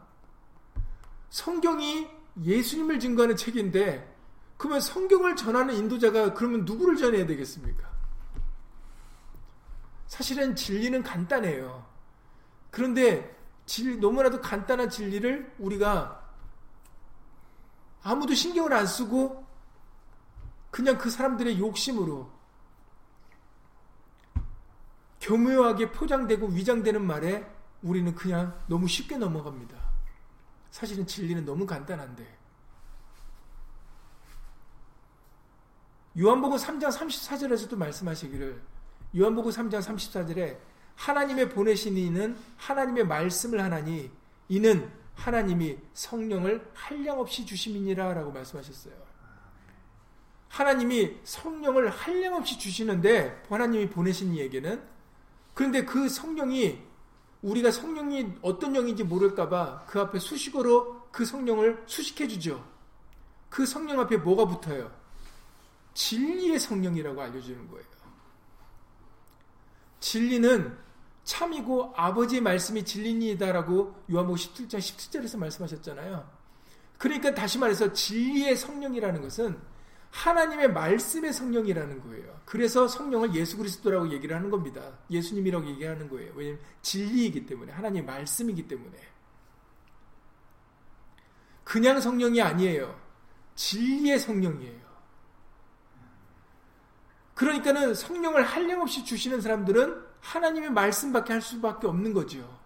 성경이 1.29 2.07
예수님을 2.43 2.99
증거하는 2.99 3.35
책인데 3.35 4.15
그러면 4.57 4.81
성경을 4.81 5.35
전하는 5.35 5.75
인도자가 5.75 6.33
그러면 6.33 6.65
누구를 6.65 6.97
전해야 6.97 7.27
되겠습니까? 7.27 7.87
사실은 10.07 10.55
진리는 10.55 11.03
간단해요. 11.03 11.85
그런데 12.71 13.37
진리, 13.67 13.97
너무나도 13.97 14.41
간단한 14.41 14.89
진리를 14.89 15.53
우리가 15.59 16.20
아무도 18.11 18.33
신경을 18.33 18.73
안 18.73 18.85
쓰고 18.85 19.45
그냥 20.69 20.97
그 20.97 21.09
사람들의 21.09 21.59
욕심으로 21.59 22.29
교묘하게 25.21 25.91
포장되고 25.91 26.47
위장되는 26.47 27.05
말에 27.05 27.49
우리는 27.81 28.13
그냥 28.13 28.59
너무 28.67 28.87
쉽게 28.87 29.17
넘어갑니다. 29.17 29.77
사실은 30.71 31.07
진리는 31.07 31.45
너무 31.45 31.65
간단한데. 31.65 32.39
요한복음 36.19 36.57
3장 36.57 36.91
34절에서도 36.91 37.77
말씀하시기를 37.77 38.61
요한복음 39.17 39.51
3장 39.51 39.81
34절에 39.81 40.59
하나님의 40.95 41.49
보내신 41.49 41.95
이는 41.95 42.37
하나님의 42.57 43.05
말씀을 43.07 43.61
하나니 43.61 44.11
이는 44.49 45.00
하나님이 45.21 45.77
성령을 45.93 46.67
한량없이 46.73 47.45
주심이니라 47.45 48.13
라고 48.15 48.31
말씀하셨어요. 48.31 48.93
하나님이 50.49 51.17
성령을 51.23 51.89
한량없이 51.89 52.57
주시는데 52.57 53.43
하나님이 53.47 53.89
보내신 53.89 54.33
이에게는 54.33 54.83
그런데 55.53 55.85
그 55.85 56.09
성령이 56.09 56.81
우리가 57.43 57.71
성령이 57.71 58.33
어떤 58.41 58.75
영인지 58.75 59.03
모를까봐 59.03 59.85
그 59.87 59.99
앞에 59.99 60.19
수식어로 60.19 61.09
그 61.11 61.23
성령을 61.23 61.83
수식해 61.85 62.27
주죠. 62.27 62.65
그 63.49 63.65
성령 63.65 63.99
앞에 63.99 64.17
뭐가 64.17 64.45
붙어요? 64.45 64.91
진리의 65.93 66.59
성령이라고 66.59 67.21
알려주는 67.21 67.69
거예요. 67.69 67.85
진리는 69.99 70.77
참이고 71.23 71.93
아버지의 71.95 72.41
말씀이 72.41 72.83
진리니다라고 72.83 74.03
요한복음 74.11 74.35
17장 74.35 74.77
17절에서 74.79 75.37
말씀하셨잖아요. 75.37 76.29
그러니까 76.97 77.33
다시 77.33 77.57
말해서 77.57 77.93
진리의 77.93 78.55
성령이라는 78.55 79.21
것은 79.21 79.59
하나님의 80.11 80.73
말씀의 80.73 81.31
성령이라는 81.33 82.01
거예요. 82.01 82.41
그래서 82.45 82.87
성령을 82.87 83.33
예수 83.33 83.57
그리스도라고 83.57 84.11
얘기를 84.11 84.35
하는 84.35 84.49
겁니다. 84.49 84.81
예수님이라고 85.09 85.67
얘기하는 85.69 86.09
거예요. 86.09 86.33
왜냐하면 86.35 86.61
진리이기 86.81 87.45
때문에 87.45 87.71
하나님의 87.71 88.05
말씀이기 88.05 88.67
때문에 88.67 88.97
그냥 91.63 92.01
성령이 92.01 92.41
아니에요. 92.41 92.99
진리의 93.55 94.19
성령이에요. 94.19 94.81
그러니까는 97.33 97.95
성령을 97.95 98.43
한량없이 98.43 99.05
주시는 99.05 99.41
사람들은 99.41 100.10
하나님의 100.21 100.71
말씀밖에 100.71 101.33
할 101.33 101.41
수밖에 101.41 101.87
없는 101.87 102.13
거죠. 102.13 102.61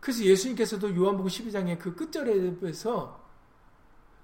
그래서 0.00 0.24
예수님께서도 0.24 0.96
요한복음 0.96 1.28
12장의 1.28 1.78
그 1.78 1.94
끝절에서 1.94 3.20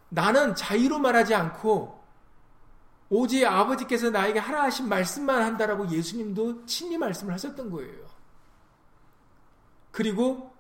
나는 0.09 0.55
자유로 0.55 0.99
말하지 0.99 1.35
않고 1.35 1.99
오직 3.11 3.45
아버지께서 3.45 4.11
나에게 4.11 4.39
하라 4.39 4.65
하신 4.65 4.89
말씀만 4.89 5.43
한다라고 5.43 5.89
예수님도 5.89 6.67
친히 6.67 6.99
말씀을 6.99 7.33
하셨던 7.35 7.71
거예요. 7.71 8.07
그리고 9.91 10.53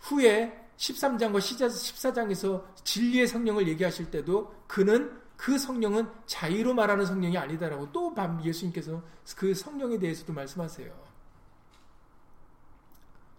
후에 0.00 0.68
13장과 0.76 1.38
14장에서 1.38 2.64
진리의 2.84 3.26
성령을 3.26 3.68
얘기하실 3.68 4.10
때도 4.10 4.54
그는 4.66 5.20
그 5.38 5.56
성령은 5.56 6.10
자유로 6.26 6.74
말하는 6.74 7.06
성령이 7.06 7.38
아니다라고 7.38 7.92
또 7.92 8.12
예수님께서 8.44 9.00
그 9.36 9.54
성령에 9.54 9.96
대해서도 9.98 10.32
말씀하세요. 10.32 10.92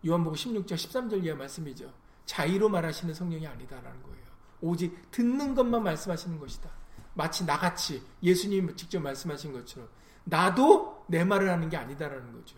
요한복음 0.07 0.35
16장 0.35 0.75
13절 0.75 1.25
이하 1.25 1.35
말씀이죠. 1.35 1.93
자유로 2.25 2.69
말하시는 2.69 3.13
성령이 3.13 3.45
아니다라는 3.45 4.01
거예요. 4.01 4.25
오직 4.61 5.11
듣는 5.11 5.53
것만 5.53 5.83
말씀하시는 5.83 6.39
것이다. 6.39 6.69
마치 7.15 7.43
나같이 7.43 8.01
예수님 8.23 8.77
직접 8.77 9.01
말씀하신 9.01 9.51
것처럼 9.51 9.89
나도 10.23 11.03
내 11.07 11.25
말을 11.25 11.49
하는 11.49 11.69
게 11.69 11.75
아니다라는 11.75 12.31
거죠. 12.31 12.55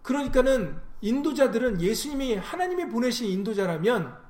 그러니까는 0.00 0.80
인도자들은 1.02 1.82
예수님이 1.82 2.36
하나님이 2.36 2.88
보내신 2.88 3.28
인도자라면 3.28 4.22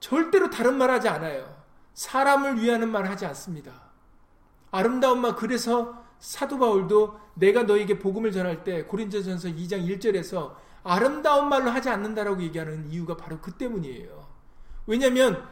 절대로 0.00 0.50
다른 0.50 0.76
말 0.76 0.90
하지 0.90 1.08
않아요. 1.08 1.62
사람을 1.94 2.62
위하는 2.62 2.90
말 2.90 3.06
하지 3.06 3.26
않습니다. 3.26 3.72
아름다운 4.70 5.20
말 5.20 5.34
그래서 5.34 6.04
사도 6.18 6.58
바울도 6.58 7.18
내가 7.34 7.62
너에게 7.62 7.98
복음을 7.98 8.32
전할 8.32 8.64
때 8.64 8.84
고린도전서 8.84 9.48
2장 9.50 9.86
1절에서 9.88 10.54
아름다운 10.82 11.48
말로 11.48 11.70
하지 11.70 11.88
않는다라고 11.88 12.42
얘기하는 12.42 12.90
이유가 12.90 13.16
바로 13.16 13.40
그 13.40 13.52
때문이에요. 13.52 14.28
왜냐하면 14.86 15.46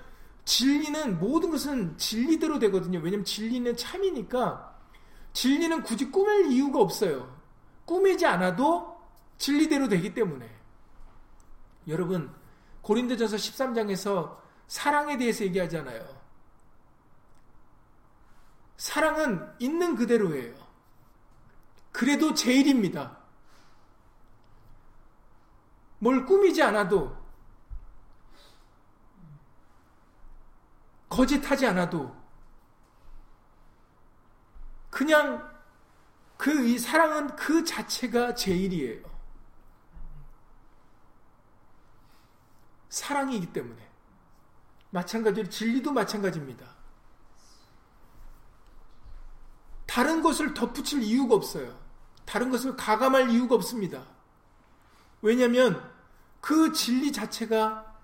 진리는 0.44 1.18
모든 1.18 1.50
것은 1.50 1.98
진리대로 1.98 2.58
되거든요. 2.60 3.00
왜냐하면 3.00 3.24
진리는 3.24 3.76
참이니까 3.76 4.74
진리는 5.32 5.82
굳이 5.82 6.10
꾸밀 6.10 6.50
이유가 6.50 6.80
없어요. 6.80 7.36
꾸미지 7.84 8.24
않아도 8.26 8.96
진리대로 9.38 9.88
되기 9.88 10.14
때문에. 10.14 10.48
여러분 11.88 12.32
고린도전서 12.86 13.36
13장에서 13.36 14.38
사랑에 14.68 15.16
대해서 15.16 15.42
얘기하잖아요. 15.42 16.06
사랑은 18.76 19.52
있는 19.58 19.96
그대로예요. 19.96 20.54
그래도 21.90 22.32
제일입니다. 22.32 23.18
뭘 25.98 26.24
꾸미지 26.24 26.62
않아도 26.62 27.16
거짓하지 31.08 31.66
않아도 31.66 32.14
그냥 34.90 35.52
그 36.36 36.52
이 36.52 36.78
사랑은 36.78 37.34
그 37.34 37.64
자체가 37.64 38.36
제일이에요. 38.36 39.15
사랑이기 42.88 43.52
때문에 43.52 43.86
마찬가지로 44.90 45.48
진리도 45.48 45.92
마찬가지입니다. 45.92 46.66
다른 49.86 50.22
것을 50.22 50.54
덧붙일 50.54 51.02
이유가 51.02 51.34
없어요. 51.34 51.78
다른 52.24 52.50
것을 52.50 52.76
가감할 52.76 53.30
이유가 53.30 53.54
없습니다. 53.54 54.04
왜냐하면 55.22 55.90
그 56.40 56.72
진리 56.72 57.12
자체가 57.12 57.94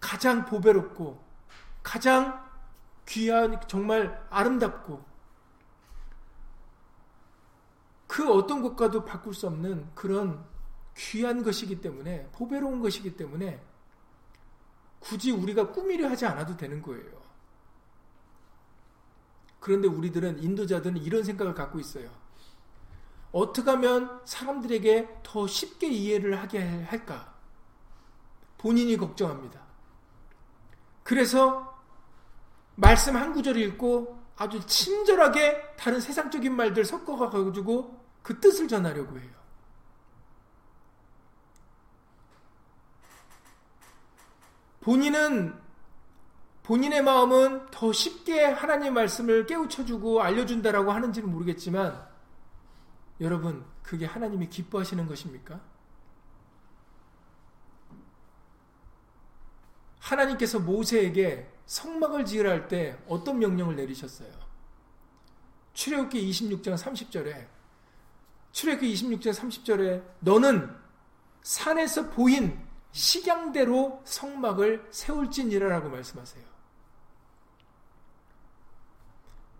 가장 0.00 0.44
보배롭고 0.44 1.24
가장 1.82 2.44
귀한 3.06 3.60
정말 3.68 4.26
아름답고 4.30 5.04
그 8.06 8.32
어떤 8.32 8.62
것과도 8.62 9.04
바꿀 9.04 9.34
수 9.34 9.46
없는 9.46 9.88
그런 9.94 10.44
귀한 10.96 11.42
것이기 11.42 11.80
때문에 11.80 12.28
보배로운 12.32 12.80
것이기 12.80 13.16
때문에 13.16 13.64
굳이 15.00 15.30
우리가 15.30 15.72
꾸미려 15.72 16.08
하지 16.08 16.26
않아도 16.26 16.56
되는 16.56 16.82
거예요. 16.82 17.18
그런데 19.60 19.88
우리들은 19.88 20.42
인도자들은 20.42 20.98
이런 20.98 21.24
생각을 21.24 21.54
갖고 21.54 21.78
있어요. 21.80 22.10
어떻게 23.32 23.70
하면 23.70 24.20
사람들에게 24.24 25.20
더 25.22 25.46
쉽게 25.46 25.88
이해를 25.88 26.40
하게 26.40 26.60
할까? 26.84 27.34
본인이 28.56 28.96
걱정합니다. 28.96 29.60
그래서 31.02 31.78
말씀 32.74 33.16
한 33.16 33.32
구절 33.32 33.56
읽고 33.56 34.18
아주 34.36 34.64
친절하게 34.66 35.74
다른 35.76 36.00
세상적인 36.00 36.54
말들 36.54 36.84
섞어가지고 36.84 38.06
그 38.22 38.40
뜻을 38.40 38.68
전하려고 38.68 39.18
해요. 39.18 39.37
본인은 44.80 45.58
본인의 46.62 47.02
마음은 47.02 47.70
더 47.70 47.92
쉽게 47.92 48.44
하나님 48.44 48.94
말씀을 48.94 49.46
깨우쳐주고 49.46 50.22
알려준다라고 50.22 50.92
하는지는 50.92 51.30
모르겠지만 51.30 52.06
여러분 53.20 53.64
그게 53.82 54.04
하나님이 54.04 54.48
기뻐하시는 54.48 55.06
것입니까? 55.06 55.60
하나님께서 60.00 60.58
모세에게 60.60 61.50
성막을 61.66 62.24
지으라 62.24 62.50
할 62.50 62.68
때 62.68 62.98
어떤 63.08 63.38
명령을 63.38 63.76
내리셨어요? 63.76 64.30
출애굽기 65.72 66.30
26장 66.30 66.76
30절에 66.76 67.46
출애굽기 68.52 68.94
26장 68.94 69.34
30절에 69.34 70.02
너는 70.20 70.74
산에서 71.42 72.10
보인 72.10 72.67
식양대로 72.92 74.02
성막을 74.04 74.88
세울지니라라고 74.90 75.90
말씀하세요. 75.90 76.44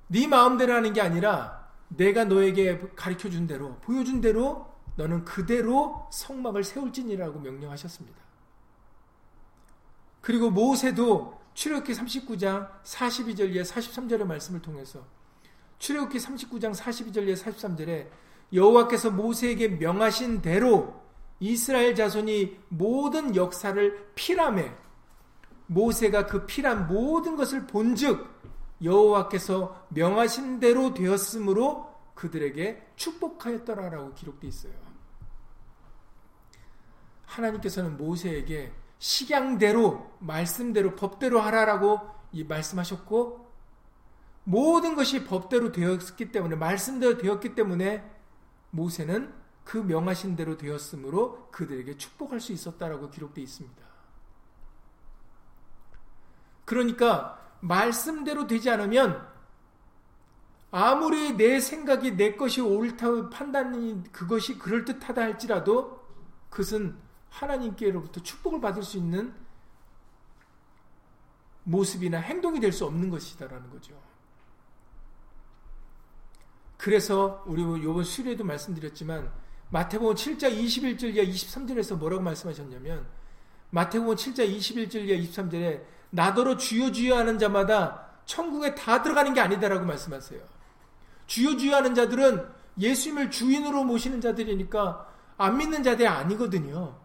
네 0.08 0.26
마음대로 0.26 0.74
하는 0.74 0.92
게 0.92 1.00
아니라 1.00 1.68
내가 1.88 2.24
너에게 2.24 2.80
가르쳐 2.96 3.28
준 3.30 3.46
대로 3.46 3.76
보여준 3.80 4.20
대로 4.20 4.66
너는 4.96 5.24
그대로 5.24 6.08
성막을 6.12 6.64
세울지니라고 6.64 7.40
명령하셨습니다. 7.40 8.18
그리고 10.20 10.50
모세도 10.50 11.38
출애굽기 11.54 11.92
39장 11.92 12.68
42절 12.82 13.56
에 13.56 13.62
43절의 13.62 14.24
말씀을 14.24 14.60
통해서 14.60 15.04
출애굽기 15.78 16.18
39장 16.18 16.74
42절 16.74 17.28
에 17.28 17.34
43절에 17.34 18.08
여호와께서 18.52 19.10
모세에게 19.10 19.68
명하신 19.68 20.42
대로 20.42 21.07
이스라엘 21.40 21.94
자손이 21.94 22.58
모든 22.68 23.36
역사를 23.36 24.12
피람해 24.14 24.72
모세가 25.66 26.26
그 26.26 26.46
피란 26.46 26.88
모든 26.88 27.36
것을 27.36 27.66
본즉 27.66 28.26
여호와께서 28.82 29.86
명하신 29.90 30.60
대로 30.60 30.94
되었으므로 30.94 31.94
그들에게 32.14 32.92
축복하였더라라고 32.96 34.14
기록되어 34.14 34.48
있어요. 34.48 34.72
하나님께서는 37.26 37.96
모세에게 37.96 38.72
식양대로 38.98 40.10
말씀대로 40.18 40.96
법대로 40.96 41.40
하라라고 41.40 42.00
이 42.32 42.44
말씀하셨고 42.44 43.46
모든 44.44 44.96
것이 44.96 45.24
법대로 45.24 45.72
되었기 45.72 46.32
때문에 46.32 46.56
말씀대로 46.56 47.18
되었기 47.18 47.54
때문에 47.54 48.10
모세는 48.70 49.32
그 49.68 49.76
명하신 49.76 50.34
대로 50.34 50.56
되었으므로 50.56 51.50
그들에게 51.50 51.98
축복할 51.98 52.40
수 52.40 52.52
있었다라고 52.54 53.10
기록되어 53.10 53.44
있습니다. 53.44 53.86
그러니까 56.64 57.38
말씀대로 57.60 58.46
되지 58.46 58.70
않으면 58.70 59.28
아무리 60.70 61.36
내 61.36 61.60
생각이 61.60 62.16
내 62.16 62.34
것이 62.34 62.62
옳다고 62.62 63.28
판단이 63.28 64.04
그것이 64.10 64.58
그럴듯하다 64.58 65.20
할지라도 65.20 66.02
그것은 66.48 66.96
하나님께로부터 67.28 68.22
축복을 68.22 68.62
받을 68.62 68.82
수 68.82 68.96
있는 68.96 69.34
모습이나 71.64 72.20
행동이 72.20 72.58
될 72.58 72.72
수 72.72 72.86
없는 72.86 73.10
것이다라는 73.10 73.68
거죠. 73.68 74.00
그래서 76.78 77.44
우리 77.46 77.60
요번 77.84 78.04
수례도 78.04 78.44
말씀드렸지만 78.44 79.30
마태복음 79.70 80.14
7장 80.14 80.56
21절 80.58 81.14
이하 81.14 81.24
23절에서 81.24 81.96
뭐라고 81.98 82.22
말씀하셨냐면 82.22 83.06
마태복음 83.70 84.14
7장 84.14 84.56
21절 84.56 85.08
이하 85.08 85.20
23절에 85.20 85.82
나더러 86.10 86.56
주여 86.56 86.92
주여 86.92 87.16
하는 87.16 87.38
자마다 87.38 88.08
천국에 88.24 88.74
다 88.74 89.02
들어가는 89.02 89.34
게 89.34 89.40
아니다라고 89.40 89.84
말씀하세요. 89.84 90.40
주여 91.26 91.56
주여 91.56 91.76
하는 91.76 91.94
자들은 91.94 92.48
예수님을 92.78 93.30
주인으로 93.30 93.84
모시는 93.84 94.20
자들이니까 94.20 95.06
안 95.36 95.56
믿는 95.58 95.82
자들이 95.82 96.08
아니거든요. 96.08 96.96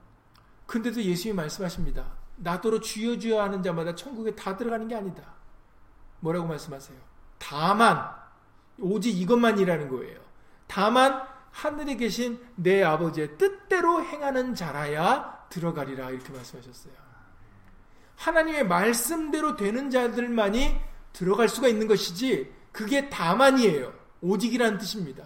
근데도 0.66 1.02
예수님이 1.02 1.36
말씀하십니다. 1.36 2.06
나더러 2.38 2.80
주여 2.80 3.20
주여 3.20 3.42
하는 3.42 3.62
자마다 3.62 3.94
천국에 3.96 4.36
다 4.36 4.56
들어가는 4.56 4.88
게 4.88 4.96
아니다. 4.96 5.24
뭐라고 6.22 6.48
말씀하세요? 6.48 6.98
다만 7.38 8.10
오직 8.80 9.10
이것만이라는 9.20 9.90
거예요. 9.90 10.20
다만 10.68 11.33
하늘에 11.54 11.96
계신 11.96 12.44
내 12.56 12.84
아버지의 12.84 13.38
뜻대로 13.38 14.04
행하는 14.04 14.56
자라야 14.56 15.46
들어가리라 15.50 16.10
이렇게 16.10 16.34
말씀하셨어요. 16.34 16.94
하나님의 18.16 18.68
말씀대로 18.68 19.56
되는 19.56 19.90
자들만이 19.90 20.76
들어갈 21.14 21.48
수가 21.48 21.68
있는 21.68 21.88
것이지 21.88 22.52
그게 22.72 23.10
다만이에요. 23.10 23.94
오직이라는 24.22 24.80
뜻입니다. 24.80 25.26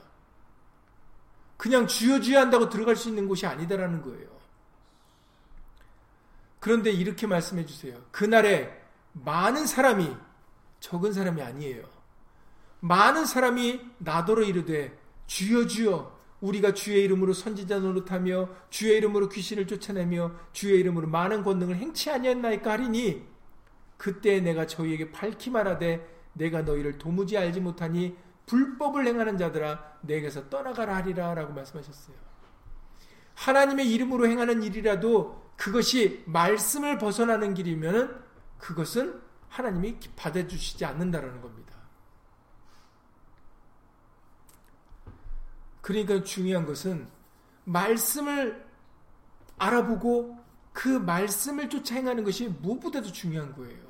그냥 1.56 1.88
주여 1.88 2.20
주여 2.20 2.40
한다고 2.40 2.70
들어갈 2.70 2.96
수 2.96 3.10
있는 3.10 3.28
곳이 3.28 3.46
아니다라는 3.48 4.02
거예요. 4.02 4.28
그런데 6.60 6.92
이렇게 6.92 7.26
말씀해 7.26 7.66
주세요. 7.66 7.98
그날에 8.12 8.86
많은 9.14 9.66
사람이 9.66 10.16
적은 10.82 11.14
사람이 11.14 11.42
아니에요. 11.42 11.84
많은 12.82 13.26
사람이 13.26 13.82
나더러 14.00 14.44
이르되 14.44 14.98
주여 15.28 15.68
주여 15.68 16.17
우리가 16.42 16.74
주의 16.74 17.04
이름으로 17.04 17.34
선지자 17.34 17.80
노릇하며 17.80 18.50
주의 18.70 18.98
이름으로 18.98 19.30
귀신을 19.30 19.68
쫓아내며 19.68 20.32
주의 20.54 20.80
이름으로 20.80 21.08
많은 21.08 21.44
권능을 21.44 21.76
행치 21.76 22.12
아니했나이까 22.12 22.72
하리니 22.72 23.26
그때 23.98 24.40
내가 24.40 24.68
저희에게 24.68 25.12
밝히 25.12 25.50
말하되 25.50 26.08
내가 26.34 26.62
너희를 26.62 27.00
도무지 27.00 27.38
알지 27.38 27.62
못하니 27.62 28.16
불법을 28.46 29.08
행하는 29.08 29.38
자들아 29.38 29.98
내게서 30.02 30.50
떠나가라 30.50 30.96
하리라 30.98 31.34
라고 31.34 31.54
말씀하셨어요. 31.54 32.16
하나님의 33.34 33.92
이름으로 33.92 34.28
행하는 34.28 34.64
일이라도 34.64 35.52
그것이 35.58 36.24
말씀을 36.26 36.98
벗어나는 36.98 37.54
길이면 37.56 38.24
그것은 38.60 39.22
하나님이 39.50 39.98
받아주시지 40.16 40.86
않는다라는 40.86 41.42
겁니다. 41.42 41.67
그러니까 45.88 46.22
중요한 46.22 46.66
것은 46.66 47.08
말씀을 47.64 48.68
알아보고 49.58 50.38
그 50.74 50.90
말씀을 50.90 51.70
쫓아 51.70 51.96
행하는 51.96 52.26
것이 52.26 52.50
무엇보다도 52.50 53.14
중요한 53.14 53.56
거예요. 53.56 53.88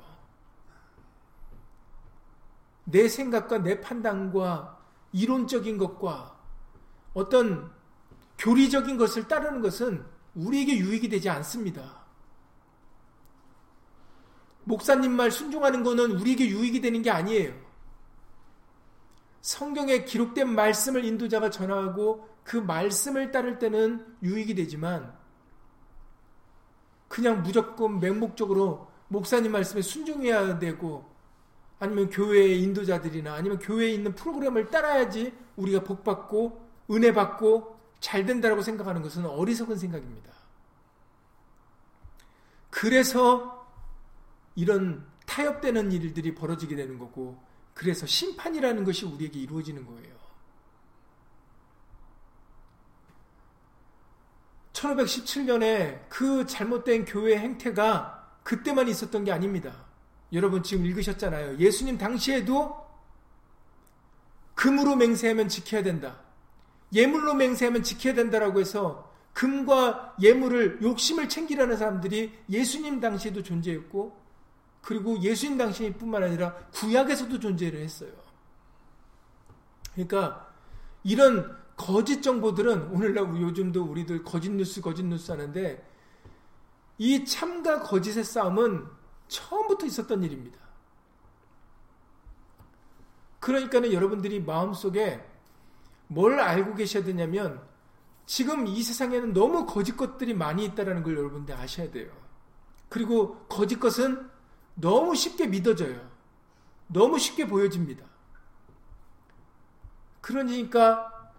내 2.84 3.08
생각과 3.08 3.58
내 3.58 3.80
판단과 3.80 4.78
이론적인 5.10 5.76
것과 5.76 6.38
어떤 7.14 7.68
교리적인 8.38 8.96
것을 8.96 9.26
따르는 9.26 9.60
것은 9.60 10.06
우리에게 10.36 10.78
유익이 10.78 11.08
되지 11.08 11.28
않습니다. 11.28 12.04
목사님 14.62 15.10
말 15.10 15.32
순종하는 15.32 15.82
것은 15.82 16.12
우리에게 16.12 16.48
유익이 16.48 16.80
되는 16.80 17.02
게 17.02 17.10
아니에요. 17.10 17.67
성경에 19.40 20.04
기록된 20.04 20.48
말씀을 20.54 21.04
인도자가 21.04 21.50
전하고 21.50 22.28
그 22.44 22.56
말씀을 22.56 23.30
따를 23.30 23.58
때는 23.58 24.04
유익이 24.22 24.54
되지만 24.54 25.12
그냥 27.08 27.42
무조건 27.42 28.00
맹목적으로 28.00 28.88
목사님 29.08 29.52
말씀에 29.52 29.82
순종해야 29.82 30.58
되고 30.58 31.08
아니면 31.78 32.10
교회의 32.10 32.62
인도자들이나 32.62 33.34
아니면 33.34 33.58
교회에 33.58 33.90
있는 33.92 34.14
프로그램을 34.14 34.70
따라야지 34.70 35.32
우리가 35.56 35.84
복 35.84 36.04
받고 36.04 36.66
은혜 36.90 37.12
받고 37.12 37.78
잘 38.00 38.26
된다라고 38.26 38.62
생각하는 38.62 39.02
것은 39.02 39.26
어리석은 39.26 39.76
생각입니다. 39.76 40.32
그래서 42.70 43.66
이런 44.54 45.06
타협되는 45.26 45.92
일들이 45.92 46.34
벌어지게 46.34 46.76
되는 46.76 46.98
거고 46.98 47.42
그래서 47.78 48.06
심판이라는 48.06 48.82
것이 48.82 49.06
우리에게 49.06 49.38
이루어지는 49.38 49.86
거예요. 49.86 50.18
1517년에 54.72 56.08
그 56.08 56.44
잘못된 56.44 57.04
교회 57.04 57.38
행태가 57.38 58.40
그때만 58.42 58.88
있었던 58.88 59.22
게 59.22 59.30
아닙니다. 59.30 59.86
여러분 60.32 60.64
지금 60.64 60.86
읽으셨잖아요. 60.86 61.58
예수님 61.58 61.98
당시에도 61.98 62.84
금으로 64.56 64.96
맹세하면 64.96 65.48
지켜야 65.48 65.84
된다. 65.84 66.18
예물로 66.92 67.34
맹세하면 67.34 67.84
지켜야 67.84 68.12
된다라고 68.12 68.58
해서 68.58 69.08
금과 69.34 70.16
예물을 70.20 70.82
욕심을 70.82 71.28
챙기려는 71.28 71.76
사람들이 71.76 72.36
예수님 72.50 72.98
당시에도 72.98 73.44
존재했고 73.44 74.27
그리고 74.80 75.18
예수님 75.20 75.58
당시뿐만 75.58 76.22
아니라 76.22 76.54
구약에서도 76.72 77.38
존재를 77.38 77.80
했어요. 77.80 78.12
그러니까 79.92 80.48
이런 81.02 81.56
거짓 81.76 82.22
정보들은 82.22 82.90
오늘날 82.90 83.24
요즘도 83.24 83.84
우리들 83.84 84.24
거짓 84.24 84.50
뉴스 84.50 84.80
거짓 84.80 85.04
뉴스 85.04 85.30
하는데 85.30 85.86
이 86.98 87.24
참과 87.24 87.82
거짓의 87.82 88.24
싸움은 88.24 88.86
처음부터 89.28 89.86
있었던 89.86 90.22
일입니다. 90.22 90.58
그러니까는 93.40 93.92
여러분들이 93.92 94.40
마음속에 94.40 95.24
뭘 96.08 96.40
알고 96.40 96.74
계셔야 96.74 97.04
되냐면 97.04 97.62
지금 98.26 98.66
이 98.66 98.82
세상에는 98.82 99.32
너무 99.32 99.64
거짓 99.64 99.96
것들이 99.96 100.34
많이 100.34 100.64
있다는 100.64 101.02
걸 101.02 101.16
여러분들 101.16 101.54
아셔야 101.54 101.90
돼요. 101.90 102.10
그리고 102.88 103.36
거짓 103.48 103.78
것은 103.78 104.28
너무 104.80 105.14
쉽게 105.14 105.46
믿어져요. 105.46 106.08
너무 106.86 107.18
쉽게 107.18 107.46
보여집니다. 107.46 108.04
그러니까 110.20 111.32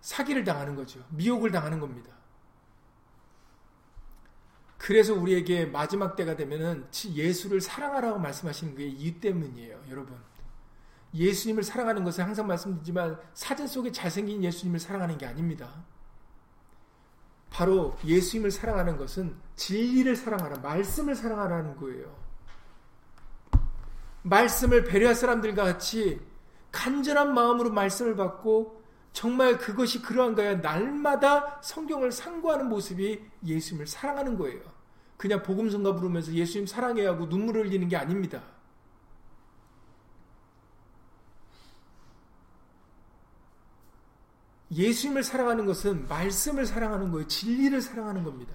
사기를 0.00 0.44
당하는 0.44 0.74
거죠. 0.74 1.04
미혹을 1.10 1.50
당하는 1.50 1.80
겁니다. 1.80 2.10
그래서 4.78 5.12
우리에게 5.12 5.66
마지막 5.66 6.16
때가 6.16 6.36
되면은 6.36 6.88
예수를 7.04 7.60
사랑하라고 7.60 8.18
말씀하시는 8.18 8.74
게 8.74 8.86
이유 8.86 9.20
때문이에요, 9.20 9.84
여러분. 9.90 10.16
예수님을 11.12 11.62
사랑하는 11.62 12.04
것은 12.04 12.24
항상 12.24 12.46
말씀드리지만 12.46 13.20
사진 13.34 13.66
속에 13.66 13.92
잘생긴 13.92 14.42
예수님을 14.42 14.80
사랑하는 14.80 15.18
게 15.18 15.26
아닙니다. 15.26 15.84
바로 17.50 17.98
예수님을 18.04 18.50
사랑하는 18.50 18.96
것은 18.96 19.36
진리를 19.56 20.16
사랑하라, 20.16 20.58
말씀을 20.58 21.14
사랑하라는 21.14 21.76
거예요. 21.76 22.19
말씀을 24.22 24.84
배려할 24.84 25.14
사람들과 25.14 25.64
같이 25.64 26.20
간절한 26.72 27.34
마음으로 27.34 27.70
말씀을 27.70 28.16
받고 28.16 28.80
정말 29.12 29.58
그것이 29.58 30.02
그러한가요? 30.02 30.58
날마다 30.58 31.60
성경을 31.62 32.12
상고하는 32.12 32.68
모습이 32.68 33.24
예수님을 33.44 33.86
사랑하는 33.86 34.38
거예요. 34.38 34.60
그냥 35.16 35.42
복음성가 35.42 35.96
부르면서 35.96 36.32
예수님 36.32 36.66
사랑해야 36.66 37.10
하고 37.10 37.26
눈물을 37.26 37.66
흘리는 37.66 37.88
게 37.88 37.96
아닙니다. 37.96 38.42
예수님을 44.72 45.24
사랑하는 45.24 45.66
것은 45.66 46.06
말씀을 46.08 46.64
사랑하는 46.64 47.10
거예요. 47.10 47.26
진리를 47.26 47.80
사랑하는 47.82 48.22
겁니다. 48.22 48.54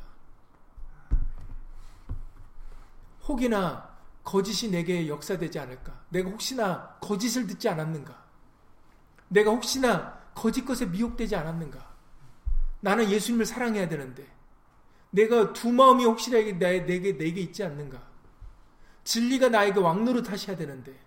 혹이나 3.28 3.95
거짓이 4.26 4.70
내게 4.72 5.08
역사되지 5.08 5.60
않을까? 5.60 6.04
내가 6.10 6.30
혹시나 6.30 6.98
거짓을 7.00 7.48
듣지 7.48 7.70
않았는가? 7.70 8.26
내가 9.30 9.52
혹시나 9.52 10.20
거짓 10.34 10.66
것에 10.66 10.88
미혹되지 10.88 11.36
않았는가? 11.36 11.96
나는 12.82 13.10
예수님을 13.10 13.46
사랑해야 13.46 13.88
되는데 13.88 14.28
내가 15.12 15.54
두 15.54 15.72
마음이 15.72 16.04
혹시나 16.04 16.38
내게 16.40 17.18
내게 17.18 17.40
있지 17.40 17.64
않는가? 17.64 18.02
진리가 19.04 19.50
나에게 19.50 19.80
왕노릇 19.80 20.30
하셔야 20.32 20.58
되는데 20.58 21.00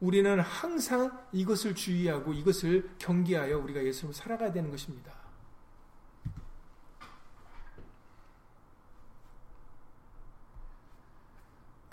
우리는 0.00 0.40
항상 0.40 1.24
이것을 1.32 1.74
주의하고 1.74 2.32
이것을 2.34 2.90
경계하여 2.98 3.58
우리가 3.58 3.82
예수님을 3.84 4.12
살아가야 4.12 4.52
되는 4.52 4.70
것입니다. 4.70 5.25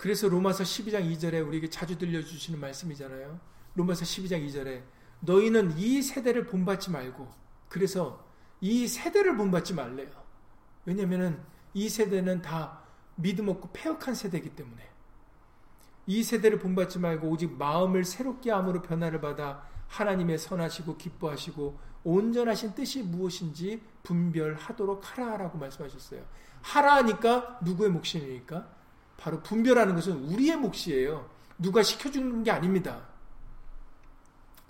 그래서 0.04 0.28
로마서 0.28 0.64
12장 0.64 1.10
2절에 1.10 1.46
우리에게 1.48 1.70
자주 1.70 1.96
들려주시는 1.96 2.60
말씀이잖아요. 2.60 3.40
로마서 3.74 4.04
12장 4.04 4.46
2절에 4.46 4.82
너희는 5.20 5.78
이 5.78 6.02
세대를 6.02 6.44
본받지 6.44 6.90
말고 6.90 7.26
그래서 7.70 8.22
이 8.60 8.86
세대를 8.86 9.34
본받지 9.38 9.72
말래요. 9.72 10.10
왜냐하면 10.84 11.42
이 11.72 11.88
세대는 11.88 12.42
다 12.42 12.82
믿음 13.14 13.48
없고 13.48 13.70
폐역한 13.72 14.14
세대이기 14.14 14.50
때문에 14.50 14.86
이 16.04 16.22
세대를 16.22 16.58
본받지 16.58 16.98
말고 16.98 17.26
오직 17.26 17.50
마음을 17.52 18.04
새롭게 18.04 18.50
함으로 18.50 18.82
변화를 18.82 19.22
받아 19.22 19.66
하나님의 19.88 20.36
선하시고 20.36 20.98
기뻐하시고 20.98 21.80
온전하신 22.04 22.74
뜻이 22.74 23.02
무엇인지 23.02 23.80
분별하도록 24.02 25.00
하라라고 25.02 25.56
말씀하셨어요. 25.56 26.22
하라 26.60 26.96
하니까 26.96 27.58
누구의 27.62 27.88
몫입니까? 27.88 28.73
바로 29.16 29.40
분별하는 29.42 29.94
것은 29.94 30.12
우리의 30.26 30.56
몫이에요. 30.56 31.28
누가 31.58 31.82
시켜주는 31.82 32.42
게 32.42 32.50
아닙니다. 32.50 33.06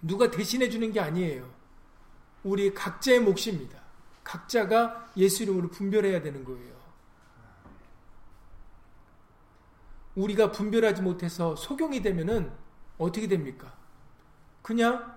누가 0.03 0.31
대신해 0.31 0.69
주는 0.69 0.93
게 0.93 1.01
아니에요. 1.01 1.49
우리 2.43 2.75
각자의 2.75 3.21
몫입니다. 3.21 3.83
각자가 4.23 5.11
예수 5.17 5.43
이름으로 5.43 5.71
분별해야 5.71 6.23
되는 6.23 6.45
거예요. 6.45 6.75
우리가 10.15 10.53
분별하지 10.53 11.03
못해서 11.03 11.57
소경이 11.57 12.03
되면은 12.03 12.53
어떻게 12.99 13.27
됩니까? 13.27 13.75
그냥 14.63 15.15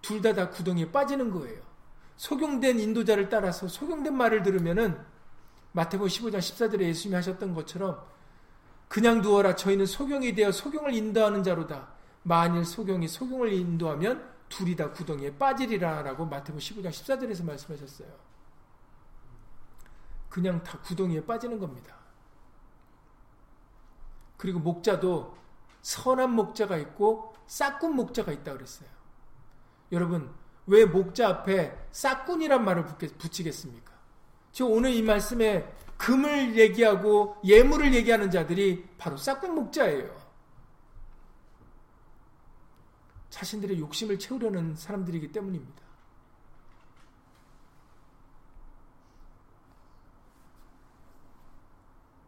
둘 0.00 0.22
다다 0.22 0.46
다 0.46 0.50
구덩이에 0.50 0.90
빠지는 0.90 1.30
거예요. 1.30 1.60
소경된 2.16 2.78
인도자를 2.78 3.28
따라서 3.28 3.68
소경된 3.68 4.16
말을 4.16 4.42
들으면은 4.42 4.98
마태복음 5.72 6.08
15장 6.08 6.38
14절에 6.38 6.82
예수님이 6.82 7.16
하셨던 7.16 7.54
것처럼 7.54 8.04
그냥 8.92 9.22
두어라 9.22 9.56
저희는 9.56 9.86
소경이 9.86 10.34
되어 10.34 10.52
소경을 10.52 10.92
인도하는 10.92 11.42
자로다. 11.42 11.88
만일 12.24 12.62
소경이 12.62 13.08
소경을 13.08 13.50
인도하면 13.50 14.30
둘이 14.50 14.76
다 14.76 14.90
구덩이에 14.90 15.38
빠지리라 15.38 16.02
라고 16.02 16.26
마태복음 16.26 16.58
15장 16.58 16.90
14절에서 16.90 17.42
말씀하셨어요. 17.42 18.08
그냥 20.28 20.62
다 20.62 20.78
구덩이에 20.80 21.24
빠지는 21.24 21.58
겁니다. 21.58 21.96
그리고 24.36 24.58
목자도 24.58 25.38
선한 25.80 26.30
목자가 26.32 26.76
있고 26.76 27.34
싹군 27.46 27.96
목자가 27.96 28.30
있다 28.30 28.52
그랬어요. 28.52 28.90
여러분, 29.90 30.30
왜 30.66 30.84
목자 30.84 31.30
앞에 31.30 31.78
싹군이란 31.92 32.62
말을 32.62 32.84
붙이겠습니까? 32.84 33.90
저 34.52 34.66
오늘 34.66 34.90
이 34.90 35.00
말씀에 35.00 35.66
금을 35.96 36.58
얘기하고 36.58 37.36
예물을 37.44 37.94
얘기하는 37.94 38.30
자들이 38.30 38.88
바로 38.98 39.16
싹군 39.16 39.54
목자예요. 39.54 40.22
자신들의 43.30 43.78
욕심을 43.78 44.18
채우려는 44.18 44.76
사람들이기 44.76 45.32
때문입니다. 45.32 45.82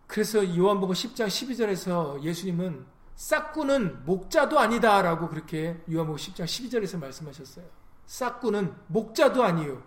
그래서 0.07 0.57
요한복음 0.57 0.95
10장 0.95 1.27
12절에서 1.27 2.23
예수님은 2.23 2.87
싹구는 3.17 4.05
목자도 4.05 4.59
아니다라고 4.59 5.29
그렇게 5.29 5.83
요한복음 5.91 6.17
10장 6.17 6.45
12절에서 6.45 6.99
말씀하셨어요. 6.99 7.67
싹구는 8.07 8.75
목자도 8.87 9.43
아니요. 9.43 9.83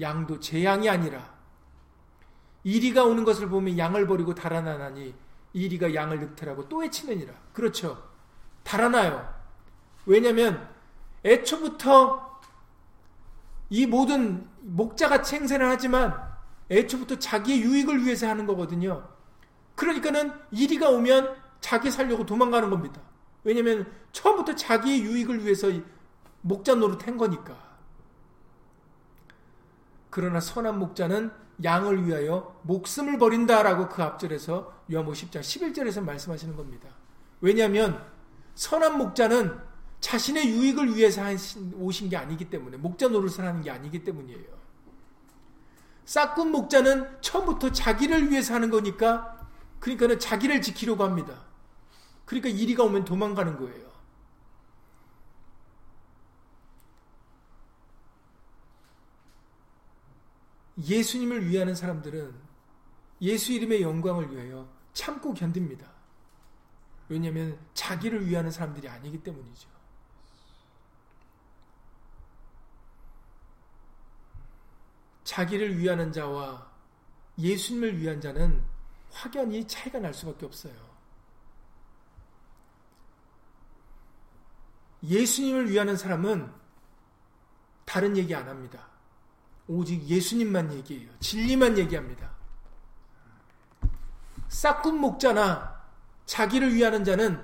양도 0.00 0.38
제 0.38 0.64
양이 0.64 0.88
아니라 0.88 1.37
이리가 2.68 3.04
오는 3.04 3.24
것을 3.24 3.48
보면 3.48 3.78
양을 3.78 4.06
버리고 4.06 4.34
달아나나니 4.34 5.14
이리가 5.54 5.94
양을 5.94 6.20
늑탈하고 6.20 6.68
또 6.68 6.84
해치느니라. 6.84 7.32
그렇죠. 7.54 8.06
달아나요. 8.62 9.26
왜냐면 10.04 10.68
애초부터 11.24 12.40
이 13.70 13.86
모든 13.86 14.46
목자가 14.60 15.24
생생을 15.24 15.66
하지만 15.66 16.14
애초부터 16.70 17.18
자기의 17.18 17.62
유익을 17.62 18.04
위해서 18.04 18.28
하는 18.28 18.44
거거든요. 18.44 19.08
그러니까는 19.74 20.34
이리가 20.50 20.90
오면 20.90 21.36
자기 21.60 21.90
살려고 21.90 22.26
도망가는 22.26 22.68
겁니다. 22.68 23.00
왜냐면 23.44 23.90
처음부터 24.12 24.54
자기의 24.54 25.00
유익을 25.04 25.42
위해서 25.42 25.68
목자 26.42 26.74
노릇 26.74 27.06
한 27.06 27.16
거니까. 27.16 27.56
그러나 30.10 30.38
선한 30.38 30.78
목자는 30.78 31.47
양을 31.62 32.06
위하여 32.06 32.60
목숨을 32.62 33.18
버린다라고 33.18 33.88
그 33.88 34.02
앞절에서 34.02 34.84
요한복 34.92 35.14
10장 35.14 35.40
11절에서 35.40 36.02
말씀하시는 36.02 36.56
겁니다. 36.56 36.88
왜냐하면 37.40 38.02
선한 38.54 38.98
목자는 38.98 39.58
자신의 40.00 40.48
유익을 40.48 40.94
위해서 40.94 41.22
오신 41.74 42.08
게 42.08 42.16
아니기 42.16 42.48
때문에 42.50 42.76
목자 42.76 43.08
노릇을 43.08 43.44
하는 43.44 43.60
게 43.62 43.70
아니기 43.70 44.04
때문이에요. 44.04 44.58
싹군 46.04 46.52
목자는 46.52 47.20
처음부터 47.20 47.72
자기를 47.72 48.30
위해서 48.30 48.54
하는 48.54 48.70
거니까 48.70 49.46
그러니까는 49.80 50.18
자기를 50.18 50.62
지키려고 50.62 51.04
합니다. 51.04 51.34
그러니까 52.24 52.48
이리가 52.48 52.84
오면 52.84 53.04
도망가는 53.04 53.58
거예요. 53.58 53.87
예수님을 60.78 61.48
위하는 61.48 61.74
사람들은 61.74 62.34
예수 63.20 63.52
이름의 63.52 63.82
영광을 63.82 64.30
위하여 64.30 64.68
참고 64.92 65.34
견딥니다. 65.34 65.90
왜냐하면 67.08 67.58
자기를 67.74 68.26
위하는 68.26 68.50
사람들이 68.50 68.88
아니기 68.88 69.22
때문이죠. 69.22 69.68
자기를 75.24 75.78
위하는 75.78 76.12
자와 76.12 76.70
예수님을 77.38 77.98
위한 77.98 78.20
자는 78.20 78.62
확연히 79.10 79.66
차이가 79.66 79.98
날 79.98 80.12
수밖에 80.14 80.46
없어요. 80.46 80.74
예수님을 85.02 85.70
위하는 85.70 85.96
사람은 85.96 86.52
다른 87.84 88.16
얘기 88.16 88.34
안 88.34 88.48
합니다. 88.48 88.88
오직 89.68 90.02
예수님만 90.04 90.72
얘기해요. 90.72 91.10
진리만 91.20 91.78
얘기합니다. 91.78 92.30
싹군 94.48 94.98
목자나 94.98 95.78
자기를 96.24 96.74
위하는 96.74 97.04
자는 97.04 97.42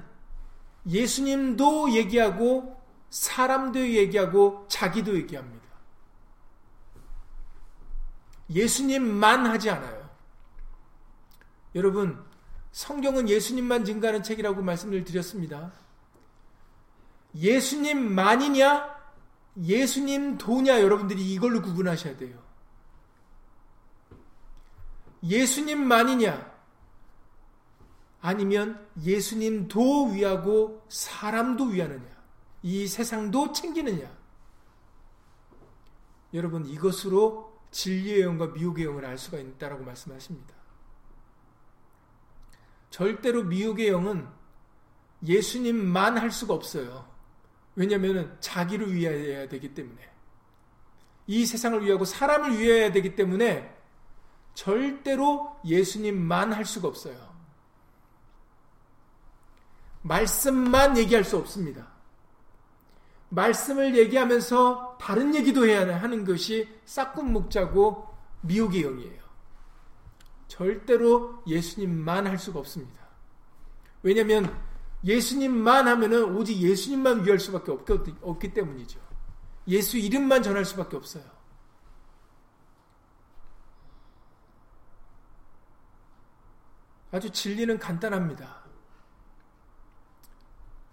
예수님도 0.86 1.92
얘기하고 1.92 2.82
사람도 3.10 3.78
얘기하고 3.78 4.66
자기도 4.68 5.14
얘기합니다. 5.16 5.64
예수님만 8.50 9.46
하지 9.46 9.70
않아요. 9.70 10.10
여러분, 11.74 12.22
성경은 12.72 13.28
예수님만 13.28 13.84
증가하는 13.84 14.22
책이라고 14.22 14.62
말씀을 14.62 15.04
드렸습니다. 15.04 15.72
예수님만이냐? 17.34 18.93
예수님 19.62 20.38
도냐? 20.38 20.80
여러분들이 20.80 21.32
이걸로 21.32 21.62
구분하셔야 21.62 22.16
돼요. 22.16 22.42
예수님만이냐? 25.22 26.54
아니면 28.20 28.88
예수님도 29.02 30.12
위하고 30.12 30.84
사람도 30.88 31.66
위하느냐? 31.66 32.04
이 32.62 32.86
세상도 32.86 33.52
챙기느냐? 33.52 34.10
여러분, 36.32 36.66
이것으로 36.66 37.60
진리의 37.70 38.22
영과 38.22 38.46
미혹의 38.46 38.86
영을 38.86 39.04
알 39.04 39.18
수가 39.18 39.38
있다라고 39.38 39.84
말씀하십니다. 39.84 40.54
절대로 42.90 43.44
미혹의 43.44 43.88
영은 43.88 44.26
예수님만 45.26 46.16
할 46.18 46.30
수가 46.30 46.54
없어요. 46.54 47.13
왜냐하면 47.76 48.36
자기를 48.40 48.94
위하여야 48.94 49.48
되기 49.48 49.74
때문에 49.74 50.10
이 51.26 51.46
세상을 51.46 51.84
위하고 51.84 52.04
사람을 52.04 52.58
위하여야 52.58 52.92
되기 52.92 53.16
때문에 53.16 53.74
절대로 54.54 55.56
예수님만 55.64 56.52
할 56.52 56.64
수가 56.64 56.88
없어요. 56.88 57.34
말씀만 60.02 60.98
얘기할 60.98 61.24
수 61.24 61.36
없습니다. 61.38 61.88
말씀을 63.30 63.96
얘기하면서 63.96 64.98
다른 65.00 65.34
얘기도 65.34 65.66
해야 65.66 66.00
하는 66.00 66.24
것이 66.24 66.68
싹군 66.84 67.32
목자고 67.32 68.06
미혹의 68.42 68.82
영이에요. 68.82 69.24
절대로 70.46 71.42
예수님만 71.46 72.26
할 72.26 72.38
수가 72.38 72.60
없습니다. 72.60 73.02
왜냐하면 74.02 74.54
예수님만 75.04 75.86
하면은 75.86 76.36
오직 76.36 76.56
예수님만 76.56 77.24
위할 77.24 77.38
수밖에 77.38 77.72
없기, 77.72 78.14
없기 78.22 78.54
때문이죠. 78.54 78.98
예수 79.68 79.98
이름만 79.98 80.42
전할 80.42 80.64
수밖에 80.64 80.96
없어요. 80.96 81.24
아주 87.10 87.30
진리는 87.30 87.78
간단합니다. 87.78 88.64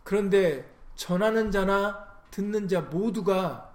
그런데 0.04 0.72
전하는 0.96 1.52
자나 1.52 2.22
듣는 2.30 2.68
자 2.68 2.82
모두가 2.82 3.74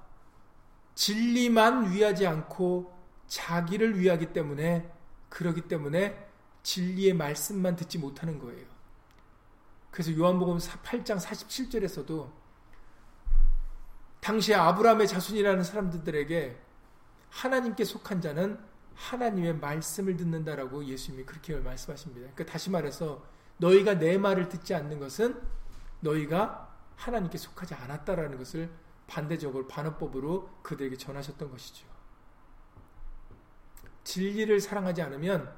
진리만 0.95 1.93
위하지 1.93 2.27
않고 2.27 2.95
자기를 3.27 3.99
위하기 3.99 4.33
때문에 4.33 4.93
그러기 5.29 5.63
때문에 5.63 6.27
진리의 6.63 7.15
말씀만 7.15 7.77
듣지 7.77 7.99
못하는 7.99 8.39
거예요. 8.39 8.76
그래서 9.97 10.15
요한복음 10.15 10.59
8장 10.59 11.19
47절에서도 11.19 12.31
당시 14.21 14.53
아브라함의 14.53 15.09
자손이라는 15.09 15.65
사람들에게 15.65 16.61
하나님께 17.31 17.83
속한 17.83 18.21
자는 18.21 18.61
하나님의 18.95 19.57
말씀을 19.57 20.19
듣는다라고 20.19 20.85
예수님이 20.85 21.25
그렇게 21.25 21.57
말씀하십니다. 21.57 22.31
그러니까 22.35 22.45
다시 22.45 22.69
말해서 22.69 23.25
너희가 23.57 23.95
내 23.95 24.19
말을 24.19 24.51
듣지 24.51 24.75
않는 24.75 25.01
것은 25.01 25.41
너희가 26.01 26.77
하나님께 26.97 27.39
속하지 27.39 27.73
않았다라는 27.73 28.37
것을 28.37 28.71
반대적으로 29.07 29.67
반어법으로 29.67 30.61
그들에게 30.63 30.99
전하셨던 30.99 31.51
것이죠. 31.51 31.87
진리를 34.05 34.61
사랑하지 34.61 35.01
않으면 35.01 35.51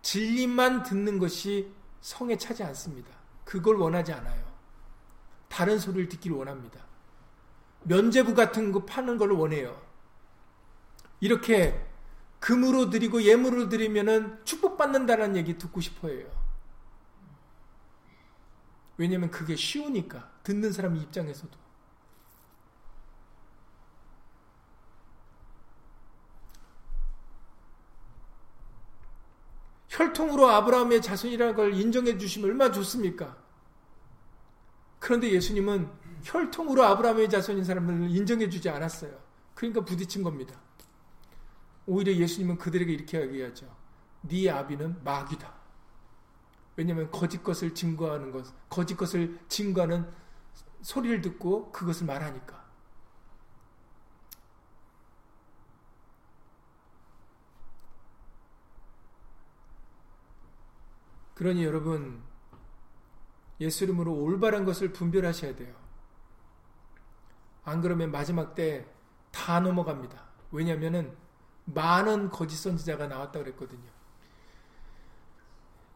진리만 0.00 0.84
듣는 0.84 1.18
것이 1.18 1.70
성에 2.00 2.38
차지 2.38 2.62
않습니다. 2.62 3.20
그걸 3.44 3.76
원하지 3.76 4.12
않아요. 4.12 4.42
다른 5.48 5.78
소리를 5.78 6.08
듣기를 6.08 6.36
원합니다. 6.36 6.80
면제부 7.84 8.34
같은 8.34 8.72
거 8.72 8.84
파는 8.84 9.18
걸 9.18 9.32
원해요. 9.32 9.80
이렇게 11.20 11.84
금으로 12.40 12.90
드리고 12.90 13.22
예물을 13.22 13.68
드리면은 13.68 14.44
축복받는다는 14.44 15.36
얘기 15.36 15.58
듣고 15.58 15.80
싶어 15.80 16.08
해요. 16.08 16.28
왜냐면 18.96 19.30
그게 19.30 19.56
쉬우니까. 19.56 20.30
듣는 20.42 20.72
사람 20.72 20.96
입장에서도. 20.96 21.61
혈통으로 29.92 30.48
아브라함의 30.48 31.02
자손이라는 31.02 31.54
걸 31.54 31.74
인정해 31.74 32.16
주시면 32.16 32.50
얼마나 32.50 32.72
좋습니까? 32.72 33.36
그런데 34.98 35.30
예수님은 35.30 35.86
혈통으로 36.22 36.82
아브라함의 36.82 37.28
자손인 37.28 37.64
사람을 37.64 38.08
인정해 38.10 38.48
주지 38.48 38.70
않았어요. 38.70 39.12
그러니까 39.54 39.84
부딪힌 39.84 40.22
겁니다. 40.22 40.58
오히려 41.84 42.12
예수님은 42.14 42.56
그들에게 42.56 42.90
이렇게 42.90 43.20
얘기하죠. 43.20 43.66
네 44.22 44.48
아비는 44.48 45.04
마귀다. 45.04 45.52
왜냐하면 46.76 47.10
거짓 47.10 47.42
것을 47.42 47.74
증거하는 47.74 48.30
것, 48.30 48.46
거짓 48.70 48.96
것을 48.96 49.38
증거하는 49.48 50.08
소리를 50.80 51.20
듣고 51.20 51.70
그것을 51.70 52.06
말하니까. 52.06 52.61
그러니 61.34 61.64
여러분, 61.64 62.22
예수 63.60 63.84
이름으로 63.84 64.14
올바른 64.14 64.64
것을 64.64 64.92
분별하셔야 64.92 65.56
돼요. 65.56 65.74
안 67.64 67.80
그러면 67.80 68.10
마지막 68.10 68.54
때 68.54 68.92
다 69.32 69.58
넘어갑니다. 69.58 70.22
왜냐하면 70.52 71.16
많은 71.64 72.30
거짓 72.30 72.56
선지자가 72.56 73.08
나왔다 73.08 73.40
그랬거든요. 73.40 73.90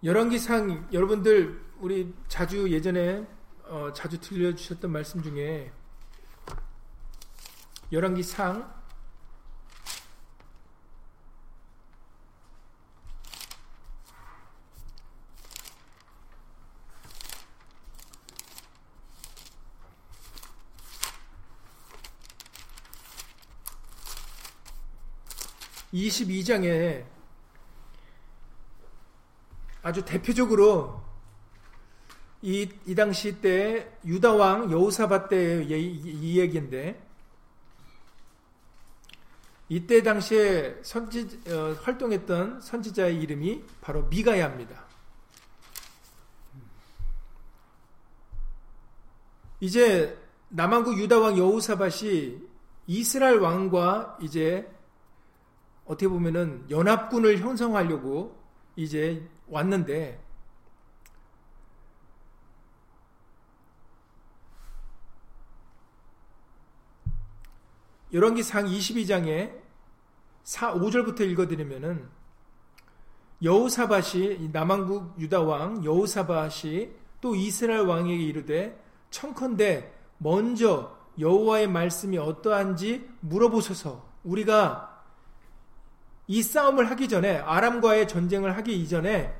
열왕기상 0.02 0.88
여러분들 0.92 1.64
우리 1.78 2.12
자주 2.28 2.70
예전에 2.70 3.26
어, 3.64 3.92
자주 3.92 4.20
들려주셨던 4.20 4.90
말씀 4.90 5.22
중에 5.22 5.72
열왕기상 7.92 8.75
22장에 26.06 27.04
아주 29.82 30.04
대표적으로 30.04 31.00
이, 32.42 32.68
이 32.86 32.94
당시 32.94 33.40
때 33.40 33.98
유다왕 34.04 34.70
여우사밧 34.70 35.28
때의 35.28 35.66
이, 35.70 36.32
이 36.32 36.38
얘기인데 36.40 37.02
이때 39.68 40.02
당시에 40.02 40.78
선지 40.82 41.40
어, 41.48 41.76
활동했던 41.82 42.60
선지자의 42.60 43.20
이름이 43.20 43.64
바로 43.80 44.04
미가야입니다. 44.04 44.84
이제 49.58 50.16
남한국 50.50 50.98
유다왕 50.98 51.38
여우사밧이 51.38 52.38
이스라엘 52.86 53.38
왕과 53.40 54.18
이제 54.20 54.70
어떻게 55.86 56.08
보면은 56.08 56.66
연합군을 56.68 57.38
형성하려고 57.38 58.36
이제 58.74 59.26
왔는데 59.46 60.20
열왕기상 68.12 68.66
22장에 68.66 69.52
4, 70.44 70.74
5절부터 70.74 71.20
읽어드리면은 71.22 72.08
여우사밭이 73.42 74.50
남한국 74.52 75.14
유다 75.18 75.42
왕 75.42 75.84
여우사밭이 75.84 76.90
또 77.20 77.34
이스라엘 77.34 77.80
왕에게 77.80 78.22
이르되 78.22 78.80
청컨대 79.10 79.92
먼저 80.18 80.96
여호와의 81.18 81.68
말씀이 81.68 82.18
어떠한지 82.18 83.08
물어보소서. 83.20 84.06
우리가 84.24 84.95
이 86.28 86.42
싸움을 86.42 86.90
하기 86.90 87.08
전에 87.08 87.38
아람과의 87.38 88.08
전쟁을 88.08 88.56
하기 88.56 88.80
이전에 88.80 89.34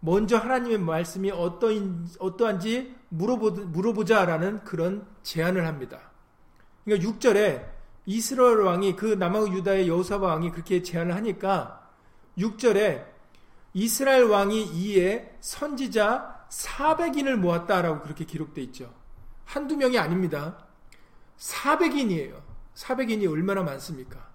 먼저 0.00 0.36
하나님의 0.36 0.78
말씀이 0.78 1.30
어떠인, 1.30 2.08
어떠한지 2.18 2.94
물어보, 3.08 3.50
물어보자라는 3.50 4.64
그런 4.64 5.06
제안을 5.22 5.66
합니다. 5.66 6.10
그러니까 6.84 7.10
6절에 7.10 7.66
이스라엘 8.06 8.58
왕이 8.58 8.96
그 8.96 9.06
남아국 9.06 9.52
유다의 9.54 9.88
여호사바 9.88 10.26
왕이 10.26 10.52
그렇게 10.52 10.82
제안을 10.82 11.14
하니까 11.16 11.90
6절에 12.38 13.04
이스라엘 13.74 14.24
왕이 14.24 14.64
이에 14.74 15.36
선지자 15.40 16.46
400인을 16.48 17.36
모았다라고 17.36 18.02
그렇게 18.02 18.24
기록되어 18.24 18.64
있죠. 18.64 18.92
한두 19.44 19.76
명이 19.76 19.98
아닙니다. 19.98 20.66
400인이에요. 21.38 22.40
400인이 22.74 23.30
얼마나 23.30 23.62
많습니까? 23.62 24.25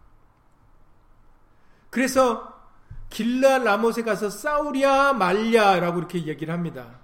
그래서 1.91 2.51
길라 3.11 3.59
라못에 3.59 4.03
가서 4.03 4.31
싸우랴 4.31 5.13
말랴라고 5.13 5.99
이렇게 5.99 6.25
얘기를 6.25 6.51
합니다. 6.51 6.99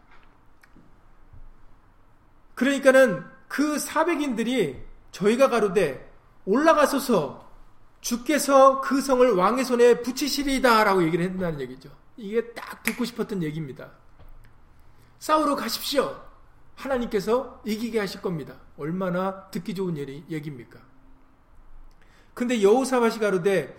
그러니까는 2.56 3.24
그 3.48 3.76
400인들이 3.76 4.82
저희가 5.12 5.50
가로되 5.50 6.12
올라가소서 6.46 7.46
주께서 8.02 8.80
그 8.82 9.02
성을 9.02 9.30
왕의 9.34 9.66
손에 9.66 10.02
붙이시리다라고 10.02 11.04
얘기를 11.04 11.26
했다는 11.26 11.60
얘기죠. 11.62 11.90
이게 12.16 12.54
딱 12.54 12.82
듣고 12.84 13.04
싶었던 13.06 13.44
얘기입니다. 13.44 13.92
싸우러 15.20 15.56
가십시오. 15.56 16.24
하나님께서 16.76 17.62
이기게 17.66 18.00
하실 18.00 18.22
겁니다. 18.22 18.56
얼마나 18.78 19.50
듣기 19.50 19.76
좋은 19.76 19.98
얘기입니까? 19.98 20.80
근데 22.34 22.62
여호사밧이 22.62 23.20
가로되 23.20 23.78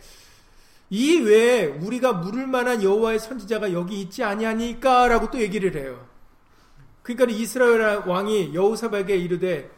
이 0.90 1.20
외에 1.20 1.66
우리가 1.66 2.14
물을 2.14 2.46
만한 2.46 2.82
여호와의 2.82 3.18
선지자가 3.18 3.72
여기 3.72 4.00
있지 4.00 4.24
아니하니까라고 4.24 5.30
또 5.30 5.40
얘기를 5.40 5.74
해요. 5.76 6.06
그러니까 7.02 7.36
이스라엘 7.36 8.02
왕이 8.06 8.54
여호사밧에게 8.54 9.16
이르되 9.16 9.70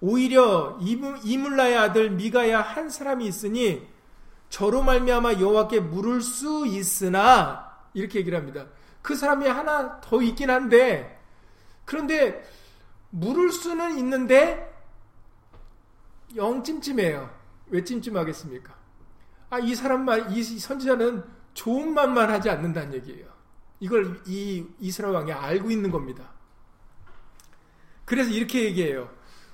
오히려 0.00 0.78
이물라의 0.80 1.78
아들 1.78 2.10
미가야 2.10 2.60
한 2.60 2.90
사람이 2.90 3.26
있으니 3.26 3.86
저로 4.48 4.82
말미암아 4.82 5.34
여호와께 5.34 5.80
물을 5.80 6.20
수 6.20 6.66
있으나 6.66 7.72
이렇게 7.94 8.20
얘기를 8.20 8.38
합니다. 8.38 8.66
그 9.02 9.16
사람이 9.16 9.46
하나 9.46 10.00
더 10.00 10.22
있긴 10.22 10.50
한데 10.50 11.20
그런데 11.84 12.42
물을 13.10 13.52
수는 13.52 13.98
있는데 13.98 14.72
영 16.36 16.62
찜찜해요. 16.62 17.30
왜 17.68 17.84
찜찜하겠습니까? 17.84 18.83
아, 19.50 19.58
이 19.58 19.74
사람만, 19.74 20.32
이 20.32 20.42
선지자는 20.42 21.24
좋은 21.54 21.94
말만 21.94 22.30
하지 22.30 22.50
않는다는 22.50 22.94
얘기예요. 22.94 23.26
이걸 23.80 24.20
이 24.26 24.66
이스라엘 24.80 25.14
왕이 25.14 25.32
알고 25.32 25.70
있는 25.70 25.90
겁니다. 25.90 26.30
그래서 28.04 28.30
이렇게 28.30 28.64
얘기해요. 28.64 29.10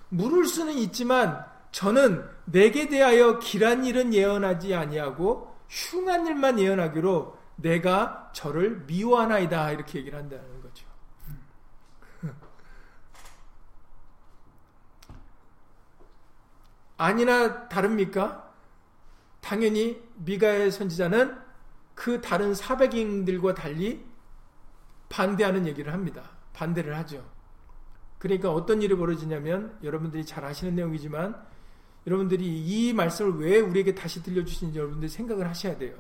물을 0.08 0.46
수는 0.46 0.74
있지만 0.74 1.44
저는 1.72 2.24
내게 2.46 2.88
대하여 2.88 3.38
길한 3.38 3.84
일은 3.84 4.12
예언하지 4.12 4.74
아니하고 4.74 5.56
흉한 5.68 6.26
일만 6.26 6.58
예언하기로 6.58 7.38
내가 7.56 8.30
저를 8.32 8.84
미워하나이다 8.86 9.70
이렇게 9.72 10.00
얘기를 10.00 10.18
한다는 10.18 10.60
거죠. 10.62 10.86
아니나 16.96 17.68
다릅니까? 17.68 18.49
당연히 19.40 20.00
미가의 20.16 20.70
선지자는 20.70 21.36
그 21.94 22.20
다른 22.20 22.54
사백인들과 22.54 23.54
달리 23.54 24.04
반대하는 25.08 25.66
얘기를 25.66 25.92
합니다. 25.92 26.30
반대를 26.52 26.96
하죠. 26.98 27.24
그러니까 28.18 28.52
어떤 28.52 28.82
일이 28.82 28.94
벌어지냐면 28.94 29.78
여러분들이 29.82 30.24
잘 30.24 30.44
아시는 30.44 30.74
내용이지만 30.74 31.42
여러분들이 32.06 32.46
이 32.46 32.92
말씀을 32.92 33.38
왜 33.38 33.60
우리에게 33.60 33.94
다시 33.94 34.22
들려주시는지 34.22 34.78
여러분들이 34.78 35.10
생각을 35.10 35.48
하셔야 35.48 35.76
돼요. 35.76 35.94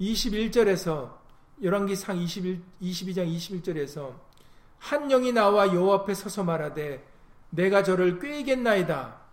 21절에서 0.00 1.16
열왕기상 1.62 2.18
21, 2.18 2.62
22장 2.82 3.36
21절에서 3.36 4.14
한 4.78 5.08
영이 5.08 5.32
나와 5.32 5.72
여호와 5.72 6.00
앞에 6.00 6.14
서서 6.14 6.44
말하되 6.44 7.04
내가 7.50 7.82
저를 7.82 8.18
꾀이겠나이다. 8.18 9.25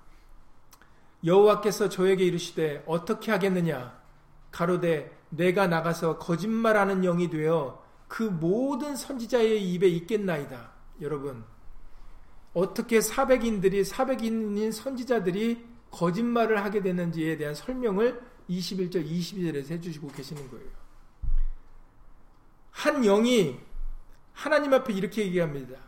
여호와께서 1.26 1.90
저에게 1.90 2.26
이르시되 2.26 2.84
어떻게 2.86 3.32
하겠느냐 3.32 4.02
가로되 4.52 5.18
내가 5.30 5.68
나가서 5.68 6.20
거짓말하는 6.20 7.02
영이 7.02 7.30
되어 7.30 7.84
그 8.08 8.24
모든 8.24 8.96
선지자의 8.96 9.74
입에 9.74 9.88
있겠나이다. 9.88 10.72
여러분 11.02 11.44
어떻게 12.54 13.02
사백인들이 13.02 13.84
사백인인 13.84 14.72
선지자들이 14.72 15.66
거짓말을 15.90 16.64
하게 16.64 16.82
되는지에 16.82 17.38
대한 17.38 17.56
설명을 17.56 18.22
21절 18.50 19.10
22절에서 19.10 19.72
해주시고 19.72 20.10
계시는 20.10 20.50
거예요. 20.52 20.68
한 22.70 23.02
영이 23.02 23.60
하나님 24.34 24.74
앞에 24.74 24.94
이렇게 24.94 25.24
얘기합니다. 25.26 25.80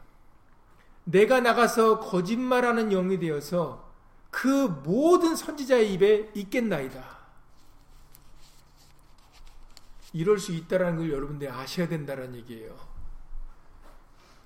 내가 1.04 1.40
나가서 1.40 2.00
거짓말하는 2.00 2.90
영이 2.90 3.20
되어서 3.20 3.85
그 4.36 4.68
모든 4.84 5.34
선지자의 5.34 5.94
입에 5.94 6.30
있겠나이다. 6.34 7.02
이럴 10.12 10.40
수 10.40 10.52
있다라는 10.52 10.98
걸 10.98 11.10
여러분들이 11.14 11.50
아셔야 11.50 11.88
된다는 11.88 12.36
얘기예요. 12.36 12.76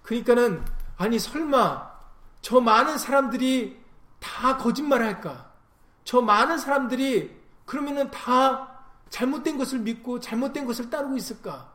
그러니까는 0.04 0.64
아니 0.96 1.18
설마 1.18 1.92
저 2.42 2.62
많은 2.62 3.00
사람들이 3.00 3.84
다 4.20 4.58
거짓말 4.58 5.02
할까? 5.02 5.52
저 6.04 6.22
많은 6.22 6.60
사람들이 6.60 7.36
그러면은 7.66 8.12
다 8.12 8.84
잘못된 9.10 9.58
것을 9.58 9.80
믿고 9.80 10.20
잘못된 10.20 10.68
것을 10.68 10.92
따르고 10.92 11.18
있을까? 11.18 11.74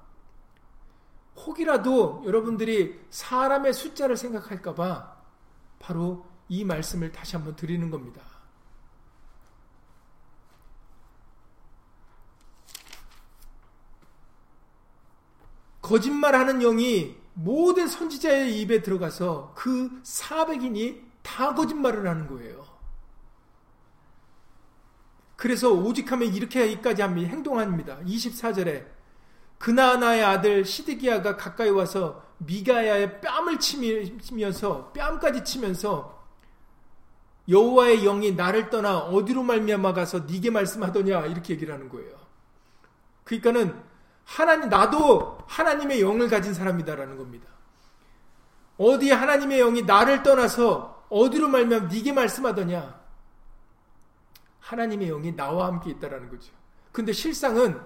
혹이라도 1.35 2.23
여러분들이 2.27 3.07
사람의 3.11 3.73
숫자를 3.73 4.17
생각할까봐 4.17 5.17
바로 5.81 6.34
이 6.49 6.65
말씀을 6.65 7.13
다시 7.13 7.37
한번 7.37 7.57
드리는 7.57 7.91
겁니다. 7.91 8.23
거짓말하는 15.83 16.61
영이 16.61 17.17
모든 17.35 17.89
선지자의 17.89 18.61
입에 18.61 18.81
들어가서 18.81 19.53
그 19.55 20.03
400인이 20.03 21.03
다 21.23 21.55
거짓말을 21.55 22.09
하는 22.09 22.27
거예요. 22.27 22.65
그래서 25.37 25.71
오직하면 25.73 26.33
이렇게 26.35 26.61
하기까지 26.61 27.03
합니다. 27.03 27.29
행동합니다. 27.29 27.99
24절에 28.01 28.87
그나나의 29.59 30.25
아들 30.25 30.65
시드기야가 30.65 31.37
가까이 31.37 31.69
와서 31.69 32.25
미가야의 32.39 33.21
뺨을 33.21 33.59
치면서 33.59 34.93
뺨까지 34.93 35.45
치면서 35.45 36.24
여호와의 37.49 38.03
영이 38.03 38.33
나를 38.33 38.71
떠나 38.71 38.99
어디로 38.99 39.43
말미암아 39.43 39.93
가서 39.93 40.21
네게 40.21 40.51
말씀하더냐 40.51 41.27
이렇게 41.27 41.55
얘기를 41.55 41.75
하는 41.75 41.89
거예요. 41.89 42.15
그러니까는 43.25 43.83
하나님 44.25 44.69
나도 44.69 45.39
하나님의 45.47 46.01
영을 46.01 46.29
가진 46.29 46.55
사람이다라는 46.55 47.19
겁니다. 47.19 47.49
어디 48.79 49.11
하나님의 49.11 49.59
영이 49.59 49.83
나를 49.83 50.23
떠나서 50.23 51.07
어디로 51.11 51.49
말미암아 51.49 51.87
네게 51.89 52.13
말씀하더냐? 52.13 53.03
하나님의 54.61 55.09
영이 55.09 55.37
나와 55.37 55.67
함께 55.67 55.91
있다라는 55.91 56.31
거죠. 56.31 56.53
근데 56.93 57.13
실상은 57.13 57.81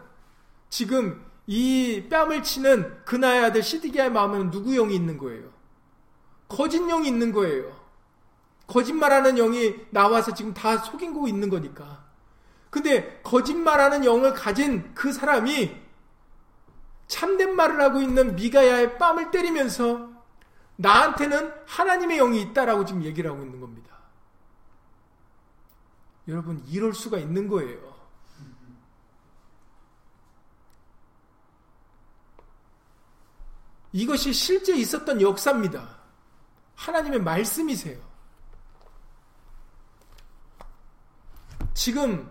지금 0.71 1.25
이 1.47 2.07
뺨을 2.09 2.43
치는 2.43 3.05
그나의 3.05 3.45
아들 3.45 3.63
시드기야의 3.63 4.13
마음에는 4.13 4.51
누구 4.51 4.75
영이 4.75 4.95
있는 4.95 5.19
거예요? 5.19 5.51
거짓 6.47 6.79
영이 6.79 7.09
있는 7.09 7.33
거예요. 7.33 7.78
거짓말하는 8.69 9.37
영이 9.37 9.75
나와서 9.91 10.33
지금 10.33 10.55
다 10.55 10.79
속이고 10.79 11.27
있는 11.27 11.49
거니까. 11.49 12.05
근데 12.71 13.21
거짓말하는 13.23 14.05
영을 14.05 14.35
가진 14.35 14.95
그 14.95 15.13
사람이 15.13 15.75
참된 17.09 17.57
말을 17.57 17.81
하고 17.81 18.01
있는 18.03 18.37
미가야의 18.37 18.99
뺨을 18.99 19.31
때리면서 19.31 20.11
나한테는 20.77 21.53
하나님의 21.67 22.19
영이 22.19 22.43
있다라고 22.43 22.85
지금 22.85 23.03
얘기를 23.03 23.31
하고 23.31 23.43
있는 23.43 23.59
겁니다. 23.59 23.97
여러분, 26.29 26.63
이럴 26.69 26.93
수가 26.93 27.17
있는 27.17 27.49
거예요. 27.49 27.97
이것이 33.93 34.35
실제 34.35 34.77
있었던 34.77 35.23
역사입니다. 35.23 35.99
하나님의 36.75 37.23
말씀이세요. 37.23 38.08
지금 41.79 42.29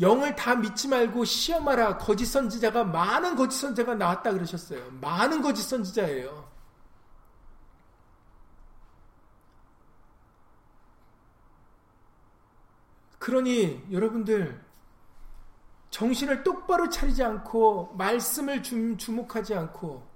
영을 0.00 0.34
다 0.34 0.54
믿지 0.54 0.88
말고 0.88 1.26
시험하라. 1.26 1.98
거짓 1.98 2.24
선지자가 2.24 2.84
많은 2.84 3.36
거짓 3.36 3.58
선지자가 3.58 3.96
나왔다 3.96 4.32
그러셨어요. 4.32 4.82
많은 4.92 5.42
거짓 5.42 5.64
선지자예요. 5.64 6.48
그러니 13.18 13.84
여러분들 13.92 14.64
정신을 15.90 16.42
똑바로 16.42 16.88
차리지 16.88 17.22
않고 17.22 17.94
말씀을 17.94 18.62
주목하지 18.62 19.54
않고 19.54 20.08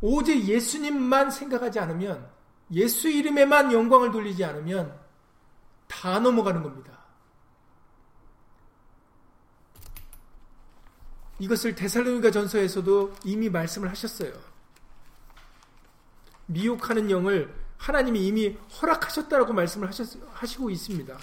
오직 0.00 0.46
예수님만 0.46 1.30
생각하지 1.30 1.80
않으면 1.80 2.30
예수 2.72 3.10
이름에만 3.10 3.72
영광을 3.72 4.10
돌리지 4.10 4.42
않으면 4.42 4.98
다 5.86 6.18
넘어가는 6.18 6.62
겁니다. 6.62 6.99
이것을 11.40 11.74
데살로니가 11.74 12.30
전서에서도 12.30 13.14
이미 13.24 13.48
말씀을 13.48 13.90
하셨어요. 13.90 14.32
미혹하는 16.46 17.10
영을 17.10 17.52
하나님이 17.78 18.26
이미 18.26 18.56
허락하셨다라고 18.80 19.54
말씀을 19.54 19.88
하셨, 19.88 20.08
하시고 20.34 20.68
있습니다. 20.70 21.18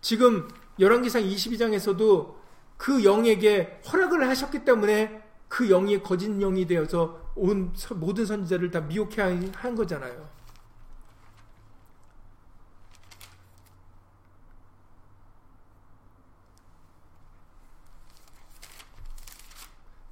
지금 0.00 0.48
열왕기상 0.80 1.22
22장에서도 1.22 2.34
그 2.76 3.04
영에게 3.04 3.80
허락을 3.86 4.28
하셨기 4.28 4.64
때문에 4.64 5.22
그 5.46 5.68
영이 5.68 6.02
거짓 6.02 6.28
영이 6.28 6.66
되어서 6.66 7.20
온 7.36 7.72
모든 7.94 8.26
선지자를 8.26 8.72
다 8.72 8.80
미혹해 8.80 9.52
한 9.54 9.76
거잖아요. 9.76 10.28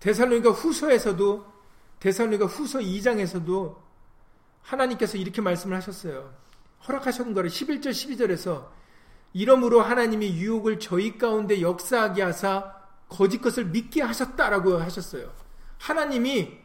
대살로니가 0.00 0.50
후서에서도 0.50 1.46
대살로니가 2.00 2.46
후서 2.46 2.78
2장에서도 2.78 3.76
하나님께서 4.62 5.18
이렇게 5.18 5.40
말씀을 5.40 5.76
하셨어요. 5.76 6.34
허락하셨는 6.88 7.34
거를 7.34 7.50
11절 7.50 7.90
12절에서 7.90 8.68
이러므로 9.32 9.82
하나님이 9.82 10.38
유혹을 10.38 10.80
저희 10.80 11.18
가운데 11.18 11.60
역사하게 11.60 12.22
하사 12.22 12.74
거짓 13.08 13.40
것을 13.40 13.66
믿게 13.66 14.02
하셨다라고 14.02 14.78
하셨어요. 14.78 15.32
하나님이 15.78 16.58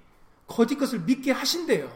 거짓 0.47 0.77
것을 0.77 0.99
믿게 0.99 1.31
하신대요. 1.31 1.91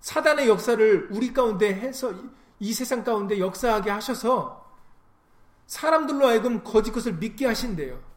사단의 0.00 0.48
역사를 0.48 1.08
우리 1.10 1.32
가운데 1.32 1.72
해서 1.72 2.12
이 2.60 2.74
세상 2.74 3.04
가운데 3.04 3.38
역사하게 3.38 3.90
하셔서 3.90 4.70
사람들로 5.66 6.26
하여금 6.26 6.62
거짓 6.62 6.92
것을 6.92 7.14
믿게 7.14 7.46
하신대요. 7.46 8.13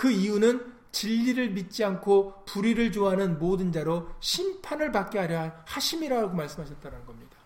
그 0.00 0.10
이유는 0.10 0.64
진리를 0.92 1.50
믿지 1.50 1.84
않고 1.84 2.46
불의를 2.46 2.90
좋아하는 2.90 3.38
모든 3.38 3.70
자로 3.70 4.08
심판을 4.20 4.92
받게 4.92 5.18
하려 5.18 5.52
하심이라고 5.66 6.34
말씀하셨다는 6.34 7.04
겁니다. 7.04 7.36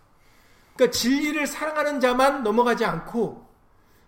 그러니까 0.77 0.97
진리를 0.97 1.45
사랑하는 1.49 1.99
자만 1.99 2.45
넘어가지 2.45 2.85
않고 2.85 3.45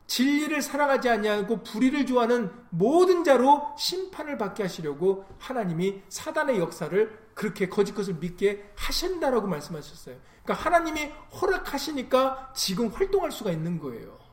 진리를 0.07 0.63
사랑하지 0.63 1.09
아니하고 1.09 1.65
불의를 1.65 2.07
좋아하는 2.07 2.53
모든 2.71 3.25
자로 3.25 3.75
심판을 3.77 4.39
받게 4.39 4.63
하시려고 4.63 5.25
하나님이 5.41 6.03
사단의 6.09 6.61
역사를 6.61 7.19
그렇게 7.35 7.69
거짓 7.69 7.97
것을 7.97 8.15
믿게 8.15 8.75
하신다라고 8.77 9.49
말씀하셨어요. 9.49 10.19
그러니까 10.45 10.65
하나님이 10.65 11.13
허락하시니까 11.41 12.53
지금 12.55 12.91
활동할 12.91 13.33
수가 13.33 13.51
있는 13.51 13.81
거예요. 13.81 14.26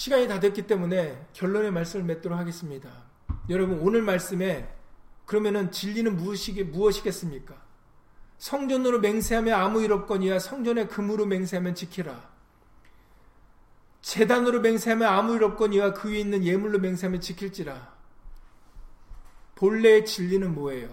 시간이 0.00 0.28
다 0.28 0.40
됐기 0.40 0.66
때문에 0.66 1.26
결론의 1.34 1.72
말씀을 1.72 2.06
맺도록 2.06 2.38
하겠습니다. 2.38 2.88
여러분 3.50 3.80
오늘 3.80 4.00
말씀에 4.00 4.66
그러면은 5.26 5.70
진리는 5.70 6.16
무엇이게 6.16 6.64
무엇이겠습니까? 6.64 7.54
성전으로 8.38 9.00
맹세하며 9.00 9.54
아무 9.54 9.82
일 9.82 9.92
없거니와 9.92 10.38
성전의 10.38 10.88
금으로 10.88 11.26
맹세하면 11.26 11.74
지키라. 11.74 12.30
재단으로 14.00 14.62
맹세하며 14.62 15.06
아무 15.06 15.34
일 15.34 15.44
없거니와 15.44 15.92
그 15.92 16.08
위에 16.08 16.20
있는 16.20 16.44
예물로 16.44 16.78
맹세하면 16.78 17.20
지킬지라. 17.20 17.94
본래의 19.54 20.06
진리는 20.06 20.54
뭐예요? 20.54 20.88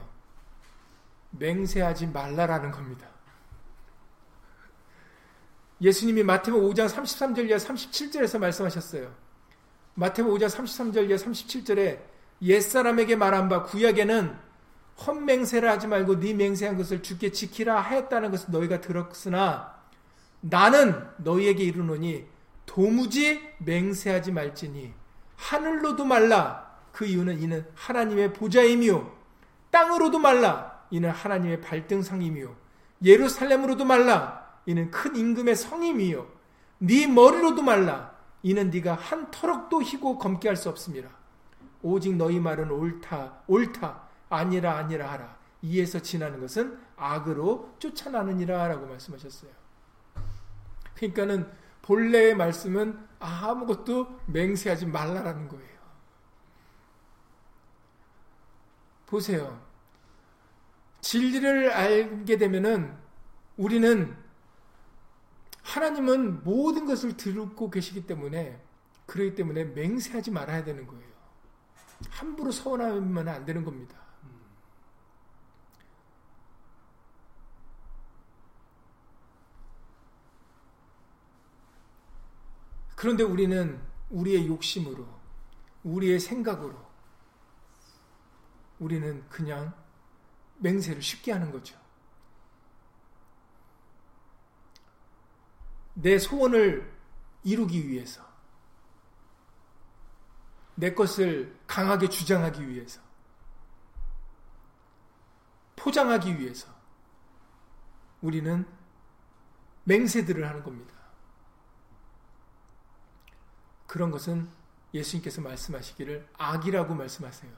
맹세하지 1.30 2.08
말라라는 2.08 2.72
겁니다. 2.72 3.08
예수님이 5.82 6.24
마태복음 6.24 6.70
5장 6.70 6.90
33절 6.90 7.50
이하 7.50 7.58
37절에서 7.58 8.40
말씀하셨어요. 8.40 9.14
마태복음 9.94 10.38
5장 10.38 10.48
33절 10.48 11.10
이하 11.10 11.18
37절에 11.18 12.00
옛사람에게 12.42 13.16
말한 13.16 13.50
바 13.50 13.64
구약에는 13.64 14.36
헛맹세를 15.06 15.70
하지 15.70 15.88
말고 15.88 16.20
네 16.20 16.34
맹세한 16.34 16.78
것을 16.78 17.04
주께 17.04 17.32
지키라 17.32 17.80
하였다는 17.80 18.32
것을 18.32 18.52
너희가 18.52 18.82
들었으나 18.82 19.76
나는 20.40 21.08
너희에게 21.18 21.64
이르노니 21.64 22.26
도무지 22.66 23.42
맹세하지 23.60 24.32
말지니 24.32 24.94
하늘로도 25.36 26.06
말라. 26.06 26.68
그 26.92 27.06
이유는 27.06 27.42
이는 27.42 27.66
하나님의 27.76 28.34
보좌이며 28.34 29.12
땅으로도 29.70 30.18
말라. 30.18 30.86
이는 30.90 31.10
하나님의 31.12 31.62
발등상이며 31.62 32.48
예루살렘으로도 33.04 33.86
말라 33.86 34.47
이는 34.68 34.92
큰 34.92 35.16
임금의 35.16 35.56
성임이요 35.56 36.28
네 36.80 37.08
머리로도 37.08 37.64
말라 37.64 38.16
이는 38.44 38.70
네가 38.70 38.94
한 38.94 39.32
터럭도 39.32 39.82
희고 39.82 40.20
검게 40.20 40.48
할 40.48 40.56
수 40.56 40.70
없습니다. 40.70 41.10
오직 41.82 42.16
너희 42.16 42.40
말은 42.40 42.70
옳다 42.70 43.44
옳다 43.48 44.04
아니라 44.30 44.78
아니라 44.78 45.12
하라. 45.12 45.38
이에서 45.64 46.00
지나는 46.00 46.40
것은 46.40 46.78
악으로 46.98 47.74
쫓아나느니라 47.80 48.68
라고 48.68 48.86
말씀하셨어요. 48.86 49.52
그러니까는 50.96 51.50
본래의 51.82 52.36
말씀은 52.36 53.00
아무것도 53.20 54.20
맹세하지 54.28 54.86
말라라는 54.88 55.48
거예요. 55.48 55.78
보세요. 59.06 59.60
진리를 61.02 61.72
알게 61.72 62.38
되면은 62.38 62.94
우리는 63.56 64.16
하나님은 65.68 66.46
모든 66.46 66.86
것을 66.86 67.18
듣고 67.18 67.70
계시기 67.70 68.08
때문에 68.08 68.64
그러기 69.06 69.36
때문에 69.36 69.66
맹세하지 69.66 70.32
말아야 70.32 70.64
되는 70.64 70.88
거예요. 70.88 71.06
함부로 72.10 72.52
서운하면 72.52 73.28
안 73.28 73.46
되는 73.46 73.66
겁니다. 73.66 73.98
그런데 82.96 83.24
우리는 83.24 83.80
우리의 84.10 84.48
욕심으로, 84.48 85.06
우리의 85.84 86.20
생각으로, 86.20 86.76
우리는 88.80 89.28
그냥 89.28 89.74
맹세를 90.60 91.02
쉽게 91.02 91.34
하는 91.34 91.52
거죠. 91.52 91.78
내 96.00 96.20
소원을 96.20 96.96
이루기 97.44 97.88
위해서, 97.88 98.24
내 100.76 100.94
것을 100.94 101.58
강하게 101.66 102.08
주장하기 102.08 102.70
위해서, 102.70 103.02
포장하기 105.76 106.40
위해서, 106.40 106.68
우리는 108.22 108.68
맹세들을 109.86 110.48
하는 110.48 110.62
겁니다. 110.62 110.94
그런 113.88 114.12
것은 114.12 114.48
예수님께서 114.94 115.42
말씀하시기를 115.42 116.30
악이라고 116.38 116.94
말씀하세요. 116.94 117.52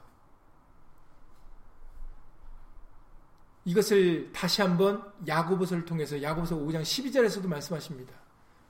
이것을 3.66 4.32
다시 4.32 4.62
한번 4.62 5.12
야고보서를 5.26 5.84
통해서 5.84 6.22
야고보서 6.22 6.56
5장 6.56 6.80
12절에서도 6.80 7.46
말씀하십니다. 7.46 8.19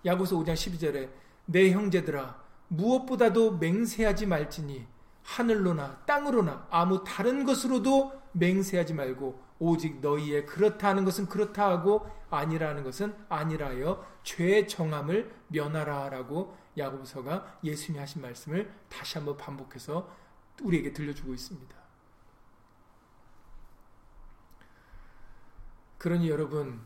야고보서 0.05 0.37
5장 0.37 0.55
12절에 0.55 1.11
내 1.47 1.71
형제들아 1.73 2.41
무엇보다도 2.69 3.59
맹세하지 3.59 4.27
말지니 4.27 4.87
하늘로나 5.23 6.03
땅으로나 6.07 6.67
아무 6.71 7.05
다른 7.05 7.45
것으로도 7.45 8.21
맹세하지 8.33 8.95
말고 8.95 9.43
오직 9.59 10.01
너희의 10.01 10.47
그렇다는 10.47 11.05
것은 11.05 11.27
그렇다 11.29 11.69
하고 11.69 12.07
아니라는 12.31 12.83
것은 12.83 13.15
아니라여 13.29 14.05
죄의 14.23 14.69
정함을 14.69 15.35
면하라라고 15.49 16.57
야고보서가 16.79 17.59
예수님이 17.65 18.01
하신 18.01 18.23
말씀을 18.23 18.73
다시 18.89 19.19
한번 19.19 19.37
반복해서 19.37 20.09
우리에게 20.63 20.93
들려주고 20.93 21.35
있습니다. 21.35 21.77
그러니 25.99 26.31
여러분 26.31 26.81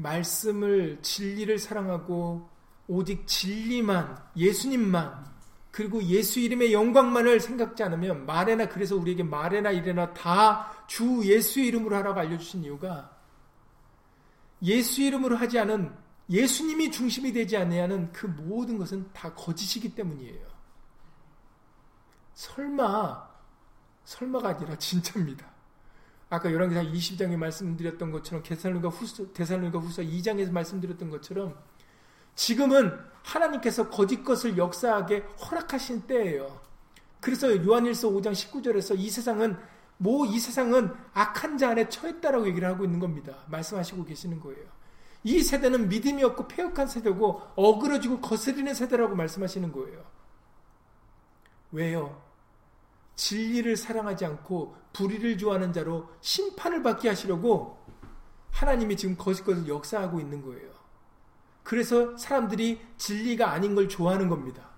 말씀을 0.00 0.98
진리를 1.02 1.58
사랑하고 1.58 2.48
오직 2.86 3.26
진리만 3.26 4.18
예수님만 4.36 5.26
그리고 5.70 6.02
예수 6.02 6.40
이름의 6.40 6.72
영광만을 6.72 7.40
생각지 7.40 7.82
않으면 7.82 8.26
말에나 8.26 8.68
그래서 8.68 8.96
우리에게 8.96 9.22
말에나 9.22 9.70
이래나 9.70 10.14
다 10.14 10.78
주 10.88 11.22
예수 11.24 11.60
이름으로 11.60 11.94
하라고 11.96 12.18
알려주신 12.18 12.64
이유가 12.64 13.16
예수 14.62 15.02
이름으로 15.02 15.36
하지 15.36 15.58
않은 15.60 15.94
예수님이 16.30 16.90
중심이 16.90 17.32
되지 17.32 17.56
않냐는 17.56 18.10
그 18.10 18.26
모든 18.26 18.78
것은 18.78 19.12
다 19.12 19.32
거짓이기 19.34 19.94
때문이에요. 19.94 20.48
설마 22.34 23.28
설마가 24.04 24.48
아니라 24.48 24.76
진짜입니다. 24.76 25.46
아까 26.30 26.52
열왕기상 26.52 26.92
20장에 26.92 27.36
말씀드렸던 27.36 28.12
것처럼 28.12 28.42
데살로니가 28.42 28.88
후서 28.88 29.32
데살로니가 29.32 29.78
후서 29.78 30.02
2장에서 30.02 30.50
말씀드렸던 30.50 31.10
것처럼 31.10 31.56
지금은 32.34 32.92
하나님께서 33.22 33.88
거짓 33.90 34.22
것을 34.22 34.56
역사하게 34.56 35.20
허락하신 35.20 36.02
때예요. 36.06 36.60
그래서 37.20 37.64
요한일서 37.64 38.10
5장 38.10 38.32
19절에서 38.32 38.98
이 38.98 39.10
세상은 39.10 39.56
뭐 39.98 40.26
이 40.26 40.38
세상은 40.38 40.94
악한 41.12 41.58
자 41.58 41.70
안에 41.70 41.88
처했다라고 41.88 42.46
얘기를 42.46 42.68
하고 42.68 42.84
있는 42.84 43.00
겁니다. 43.00 43.44
말씀하시고 43.48 44.04
계시는 44.04 44.40
거예요. 44.40 44.64
이 45.24 45.42
세대는 45.42 45.88
믿음이 45.88 46.22
없고 46.22 46.46
폐역한 46.46 46.86
세대고 46.86 47.42
어그러지고 47.56 48.20
거스리는 48.20 48.72
세대라고 48.72 49.16
말씀하시는 49.16 49.72
거예요. 49.72 50.04
왜요? 51.72 52.22
진리를 53.18 53.76
사랑하지 53.76 54.24
않고 54.24 54.76
불의를 54.92 55.36
좋아하는 55.38 55.72
자로 55.72 56.08
심판을 56.20 56.84
받게 56.84 57.08
하시려고 57.08 57.84
하나님이 58.52 58.96
지금 58.96 59.16
거짓 59.16 59.42
것을 59.42 59.66
역사하고 59.66 60.20
있는 60.20 60.40
거예요. 60.40 60.70
그래서 61.64 62.16
사람들이 62.16 62.80
진리가 62.96 63.50
아닌 63.50 63.74
걸 63.74 63.88
좋아하는 63.88 64.28
겁니다. 64.28 64.70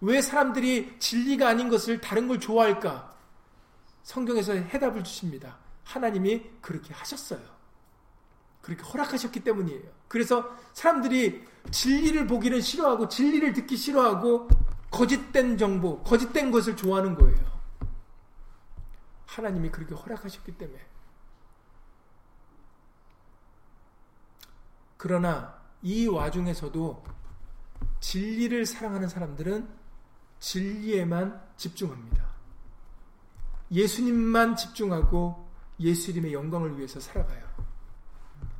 왜 0.00 0.22
사람들이 0.22 0.96
진리가 0.98 1.48
아닌 1.48 1.68
것을 1.68 2.00
다른 2.00 2.26
걸 2.26 2.40
좋아할까? 2.40 3.14
성경에서 4.04 4.54
해답을 4.54 5.04
주십니다. 5.04 5.58
하나님이 5.84 6.42
그렇게 6.62 6.94
하셨어요. 6.94 7.40
그렇게 8.62 8.82
허락하셨기 8.82 9.40
때문이에요. 9.40 9.82
그래서 10.08 10.56
사람들이 10.72 11.44
진리를 11.70 12.26
보기는 12.26 12.60
싫어하고 12.60 13.08
진리를 13.08 13.52
듣기 13.52 13.76
싫어하고 13.76 14.48
거짓된 14.90 15.58
정보, 15.58 16.02
거짓된 16.02 16.50
것을 16.50 16.74
좋아하는 16.74 17.14
거예요. 17.14 17.49
하나님이 19.30 19.70
그렇게 19.70 19.94
허락하셨기 19.94 20.52
때문에. 20.58 20.84
그러나 24.96 25.62
이 25.82 26.08
와중에서도 26.08 27.04
진리를 28.00 28.66
사랑하는 28.66 29.08
사람들은 29.08 29.68
진리에만 30.40 31.40
집중합니다. 31.56 32.28
예수님만 33.70 34.56
집중하고 34.56 35.48
예수 35.78 36.12
님의 36.12 36.32
영광을 36.32 36.76
위해서 36.76 36.98
살아가요. 36.98 37.48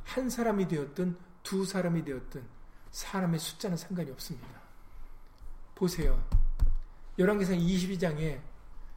한 0.05 0.29
사람이 0.29 0.67
되었든 0.67 1.17
두 1.43 1.65
사람이 1.65 2.05
되었든 2.05 2.43
사람의 2.91 3.39
숫자는 3.39 3.77
상관이 3.77 4.09
없습니다. 4.11 4.47
보세요. 5.75 6.23
열왕기상 7.19 7.57
22장에 7.57 8.50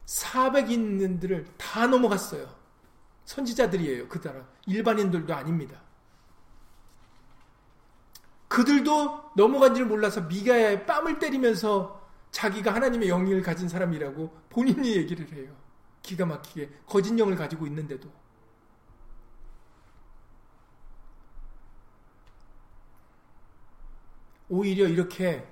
400인들을 0.05 1.45
다 1.57 1.87
넘어갔어요. 1.87 2.47
선지자들이에요. 3.25 4.07
그 4.07 4.21
따라 4.21 4.45
일반인들도 4.67 5.33
아닙니다. 5.33 5.81
그들도 8.47 9.31
넘어간 9.35 9.73
줄 9.75 9.85
몰라서 9.85 10.21
미가야에 10.21 10.85
뺨을 10.85 11.19
때리면서 11.19 12.01
자기가 12.31 12.73
하나님의 12.73 13.09
영을 13.09 13.41
가진 13.41 13.67
사람이라고 13.67 14.41
본인이 14.49 14.95
얘기를 14.95 15.29
해요. 15.33 15.55
기가 16.01 16.25
막히게 16.25 16.69
거짓 16.85 17.17
영을 17.17 17.35
가지고 17.35 17.65
있는데도. 17.67 18.09
오히려 24.47 24.87
이렇게 24.87 25.47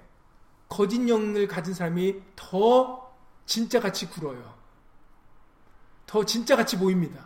거짓 0.70 1.08
영을 1.10 1.48
가진 1.48 1.74
사람이 1.74 2.22
더 2.36 3.03
진짜 3.46 3.80
같이 3.80 4.08
굴어요. 4.10 4.54
더 6.06 6.26
진짜 6.26 6.56
같이 6.56 6.78
보입니다. 6.78 7.26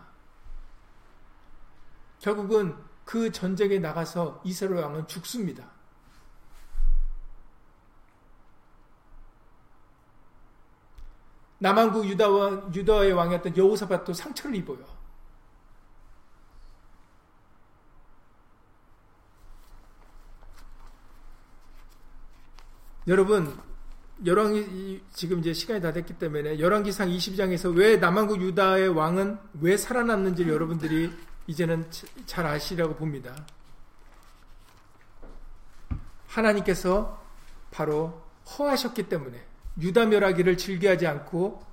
결국은 2.19 2.75
그 3.05 3.31
전쟁에 3.31 3.79
나가서 3.79 4.41
이스라엘 4.43 4.83
왕은 4.83 5.07
죽습니다. 5.07 5.71
남한국 11.59 12.05
유다와 12.05 12.73
유다의 12.73 13.13
왕이었던 13.13 13.57
여호사밧도 13.57 14.13
상처를 14.13 14.55
입어요. 14.57 14.85
여러분 23.07 23.57
열왕기 24.25 25.03
지금 25.13 25.39
이제 25.39 25.53
시간이 25.53 25.81
다 25.81 25.93
됐기 25.93 26.13
때문에 26.17 26.59
열왕기상 26.59 27.09
22장에서 27.09 27.75
왜 27.75 27.97
남한국 27.97 28.41
유다의 28.41 28.89
왕은 28.89 29.37
왜 29.61 29.77
살아남는지 29.77 30.47
여러분들이 30.47 31.11
이제는 31.45 31.89
잘 32.25 32.45
아시라고 32.45 32.95
봅니다. 32.95 33.35
하나님께서 36.27 37.23
바로 37.71 38.21
허하셨기 38.57 39.09
때문에 39.09 39.43
유다 39.79 40.05
멸하기를 40.05 40.57
즐겨하지 40.57 41.05
않고 41.07 41.63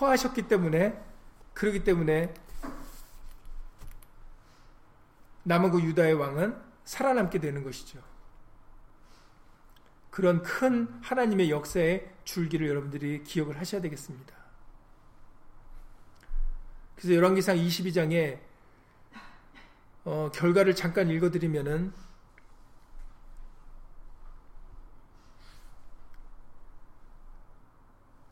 허하셨기 0.00 0.42
때문에 0.42 1.00
그러기 1.54 1.84
때문에 1.84 2.34
그 5.46 5.82
유다의 5.82 6.14
왕은 6.14 6.56
살아남게 6.84 7.38
되는 7.38 7.62
것이죠. 7.64 7.98
그런 10.14 10.42
큰 10.44 10.86
하나님의 11.02 11.50
역사의 11.50 12.08
줄기를 12.22 12.68
여러분들이 12.68 13.24
기억을 13.24 13.58
하셔야 13.58 13.80
되겠습니다. 13.80 14.32
그래서 16.94 17.16
열왕기상 17.16 17.56
22장에 17.56 18.38
어, 20.04 20.30
결과를 20.32 20.76
잠깐 20.76 21.10
읽어드리면은 21.10 21.92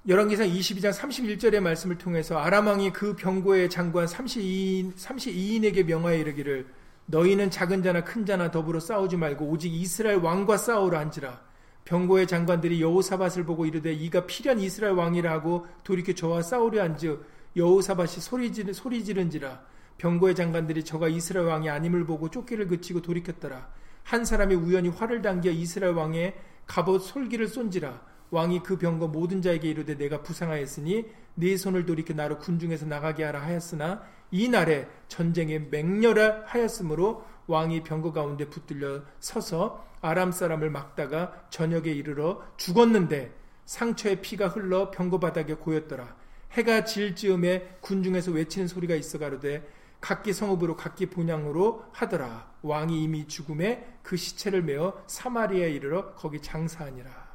열왕기상 0.06 0.46
22장 0.46 0.92
31절의 0.92 1.58
말씀을 1.58 1.98
통해서 1.98 2.38
아람왕이 2.38 2.92
그 2.92 3.16
병고의 3.16 3.68
장관 3.70 4.06
32인, 4.06 4.94
32인에게 4.94 5.84
명하여 5.84 6.16
이르기를 6.18 6.72
너희는 7.06 7.50
작은 7.50 7.82
자나 7.82 8.04
큰 8.04 8.24
자나 8.24 8.52
더불어 8.52 8.78
싸우지 8.78 9.16
말고 9.16 9.46
오직 9.46 9.74
이스라엘 9.74 10.18
왕과 10.18 10.58
싸우라 10.58 11.00
한지라 11.00 11.51
병고의 11.84 12.26
장관들이 12.26 12.80
여호사밧을 12.80 13.44
보고 13.44 13.66
이르되 13.66 13.92
이가 13.92 14.26
필연 14.26 14.60
이스라엘 14.60 14.94
왕이라 14.94 15.30
하고 15.30 15.66
돌이켜 15.84 16.12
저와 16.12 16.42
싸우려 16.42 16.82
한즉 16.82 17.24
여호사밧이 17.56 18.20
소리, 18.20 18.52
지르, 18.52 18.72
소리 18.72 19.04
지른지라 19.04 19.62
병고의 19.98 20.34
장관들이 20.34 20.84
저가 20.84 21.08
이스라엘 21.08 21.46
왕이 21.46 21.70
아님을 21.70 22.06
보고 22.06 22.28
쫓기를 22.28 22.66
그치고 22.66 23.02
돌이켰더라. 23.02 23.68
한 24.02 24.24
사람이 24.24 24.54
우연히 24.54 24.88
활을 24.88 25.22
당겨 25.22 25.50
이스라엘 25.50 25.94
왕의 25.94 26.34
갑옷 26.66 27.02
솔기를 27.02 27.46
쏜지라. 27.46 28.00
왕이 28.30 28.62
그 28.62 28.78
병거 28.78 29.08
모든 29.08 29.42
자에게 29.42 29.68
이르되 29.68 29.96
내가 29.96 30.22
부상하였으니 30.22 31.04
네 31.34 31.56
손을 31.56 31.86
돌이켜 31.86 32.14
나로 32.14 32.38
군중에서 32.38 32.86
나가게 32.86 33.24
하라 33.24 33.42
하였으나 33.42 34.02
이 34.30 34.48
날에 34.48 34.88
전쟁에 35.08 35.58
맹렬하 35.70 36.44
하였으므로 36.46 37.24
왕이 37.46 37.82
병거 37.82 38.12
가운데 38.12 38.48
붙들려 38.48 39.02
서서 39.20 39.86
아람 40.02 40.32
사람을 40.32 40.68
막다가 40.70 41.46
저녁에 41.48 41.90
이르러 41.90 42.42
죽었는데 42.56 43.32
상처에 43.64 44.20
피가 44.20 44.48
흘러 44.48 44.90
병거 44.90 45.20
바닥에 45.20 45.54
고였더라. 45.54 46.16
해가 46.50 46.84
질 46.84 47.16
즈음에 47.16 47.78
군중에서 47.80 48.32
외치는 48.32 48.68
소리가 48.68 48.94
있어 48.96 49.18
가로되 49.18 49.66
각기 50.00 50.32
성읍으로 50.32 50.76
각기 50.76 51.06
본향으로 51.06 51.84
하더라. 51.92 52.52
왕이 52.62 53.02
이미 53.02 53.26
죽음에 53.28 53.98
그 54.02 54.16
시체를 54.16 54.62
메어 54.62 55.02
사마리아에 55.06 55.70
이르러 55.70 56.14
거기 56.14 56.42
장사하니라. 56.42 57.32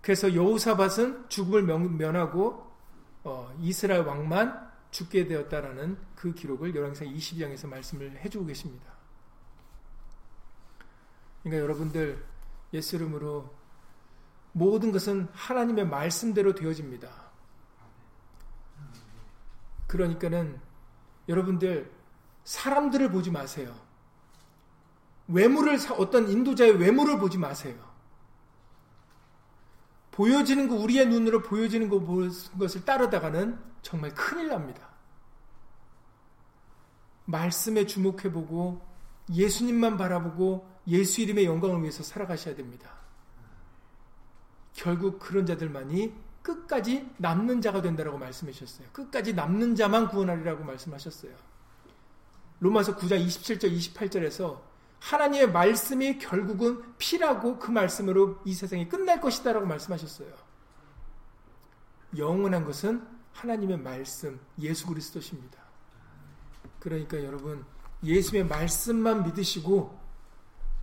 그래서 0.00 0.34
여호사밧은 0.34 1.28
죽음을 1.28 1.62
면하고 1.62 2.66
어, 3.22 3.54
이스라엘 3.60 4.00
왕만 4.02 4.70
죽게 4.90 5.26
되었다라는 5.26 5.98
그 6.16 6.32
기록을 6.32 6.74
열왕기상 6.74 7.08
22장에서 7.08 7.68
말씀을 7.68 8.18
해주고 8.24 8.46
계십니다. 8.46 8.99
그러니까 11.42 11.62
여러분들 11.62 12.24
예수 12.72 12.96
이름으로 12.96 13.52
모든 14.52 14.92
것은 14.92 15.28
하나님의 15.32 15.86
말씀대로 15.86 16.54
되어집니다. 16.54 17.08
그러니까는 19.86 20.60
여러분들 21.28 21.90
사람들을 22.44 23.10
보지 23.10 23.30
마세요. 23.30 23.74
외모를 25.28 25.78
어떤 25.96 26.28
인도자의 26.28 26.78
외모를 26.78 27.18
보지 27.18 27.38
마세요. 27.38 27.76
보여지는 30.10 30.68
거 30.68 30.74
우리의 30.74 31.06
눈으로 31.06 31.42
보여지는 31.42 31.88
거 31.88 32.00
것을 32.58 32.84
따르다가는 32.84 33.58
정말 33.82 34.12
큰일 34.14 34.48
납니다. 34.48 34.88
말씀에 37.26 37.86
주목해 37.86 38.32
보고 38.32 38.84
예수님만 39.32 39.96
바라보고 39.96 40.69
예수 40.88 41.20
이름의 41.20 41.44
영광을 41.44 41.80
위해서 41.80 42.02
살아가셔야 42.02 42.54
됩니다. 42.54 42.90
결국 44.72 45.18
그런 45.18 45.46
자들만이 45.46 46.14
끝까지 46.42 47.10
남는 47.18 47.60
자가 47.60 47.82
된다라고 47.82 48.18
말씀해 48.18 48.52
주셨어요. 48.52 48.88
끝까지 48.92 49.34
남는 49.34 49.76
자만 49.76 50.08
구원하리라고 50.08 50.64
말씀하셨어요. 50.64 51.32
로마서 52.60 52.96
9장 52.96 53.24
27절 53.26 53.76
28절에서 53.76 54.60
하나님의 55.00 55.52
말씀이 55.52 56.18
결국은 56.18 56.82
피라고 56.98 57.58
그 57.58 57.70
말씀으로 57.70 58.38
이 58.44 58.54
세상이 58.54 58.88
끝날 58.88 59.20
것이다라고 59.20 59.66
말씀하셨어요. 59.66 60.28
영원한 62.16 62.64
것은 62.64 63.06
하나님의 63.32 63.78
말씀, 63.78 64.40
예수 64.58 64.86
그리스도십니다. 64.86 65.58
그러니까 66.78 67.22
여러분, 67.24 67.64
예수의 68.02 68.44
말씀만 68.46 69.24
믿으시고 69.24 69.99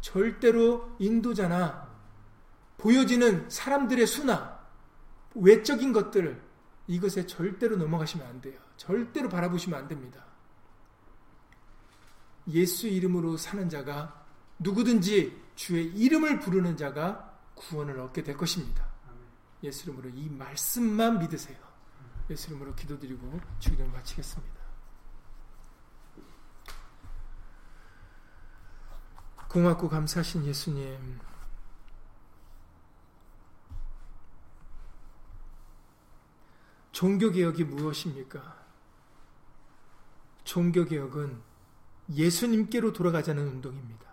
절대로 0.08 0.96
인도자나 1.00 1.86
보여지는 2.78 3.50
사람들의 3.50 4.08
수나 4.08 4.58
외적인 5.36 5.92
것들 5.92 6.42
이것에 6.88 7.26
절대로 7.26 7.76
넘어가시면 7.76 8.26
안 8.26 8.40
돼요. 8.40 8.58
절대로 8.78 9.28
바라보시면 9.28 9.78
안 9.78 9.88
됩니다. 9.90 10.24
예수 12.48 12.88
이름으로 12.88 13.36
사는 13.36 13.68
자가 13.68 14.26
누구든지 14.60 15.38
주의 15.56 15.88
이름을 15.88 16.40
부르는 16.40 16.78
자가 16.78 17.38
구원을 17.56 18.00
얻게 18.00 18.24
될 18.24 18.38
것입니다. 18.38 18.88
예수 19.64 19.90
이름으로 19.90 20.10
이 20.10 20.30
말씀만 20.30 21.20
믿으세요. 21.20 21.58
예수 22.30 22.52
이름으로 22.52 22.74
기도드리고 22.76 23.42
주기도를 23.60 23.92
마치겠습니다. 23.92 24.57
고맙고 29.50 29.90
감사하신 29.90 30.46
예수님. 30.46 31.20
종교개혁이 36.92 37.64
무엇입니까? 37.64 38.58
종교개혁은 40.44 41.42
예수님께로 42.10 42.94
돌아가자는 42.94 43.48
운동입니다. 43.48 44.08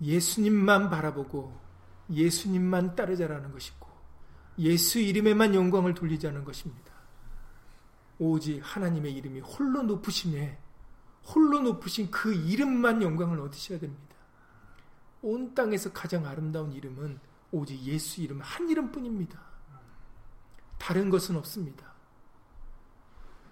예수님만 0.00 0.90
바라보고 0.90 1.58
예수님만 2.10 2.94
따르자라는 2.94 3.52
것이고 3.52 3.88
예수 4.60 4.98
이름에만 4.98 5.54
영광을 5.54 5.94
돌리자는 5.94 6.44
것입니다. 6.44 6.92
오직 8.18 8.60
하나님의 8.62 9.12
이름이 9.14 9.40
홀로 9.40 9.82
높으심에 9.82 10.58
홀로 11.34 11.60
높으신 11.60 12.10
그 12.10 12.32
이름만 12.32 13.02
영광을 13.02 13.40
얻으셔야 13.40 13.78
됩니다. 13.78 14.16
온 15.20 15.54
땅에서 15.54 15.92
가장 15.92 16.26
아름다운 16.26 16.72
이름은 16.72 17.18
오직 17.50 17.80
예수 17.82 18.20
이름 18.22 18.40
한 18.40 18.68
이름뿐입니다. 18.68 19.38
다른 20.78 21.10
것은 21.10 21.36
없습니다. 21.36 21.92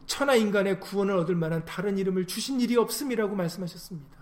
천하 0.07 0.37
인간의 0.37 0.81
구원을 0.81 1.17
얻을 1.17 1.35
만한 1.35 1.65
다른 1.65 1.99
이름을 1.99 2.27
주신 2.27 2.61
일이 2.61 2.77
없음이라고 2.77 3.35
말씀하셨습니다. 3.35 4.17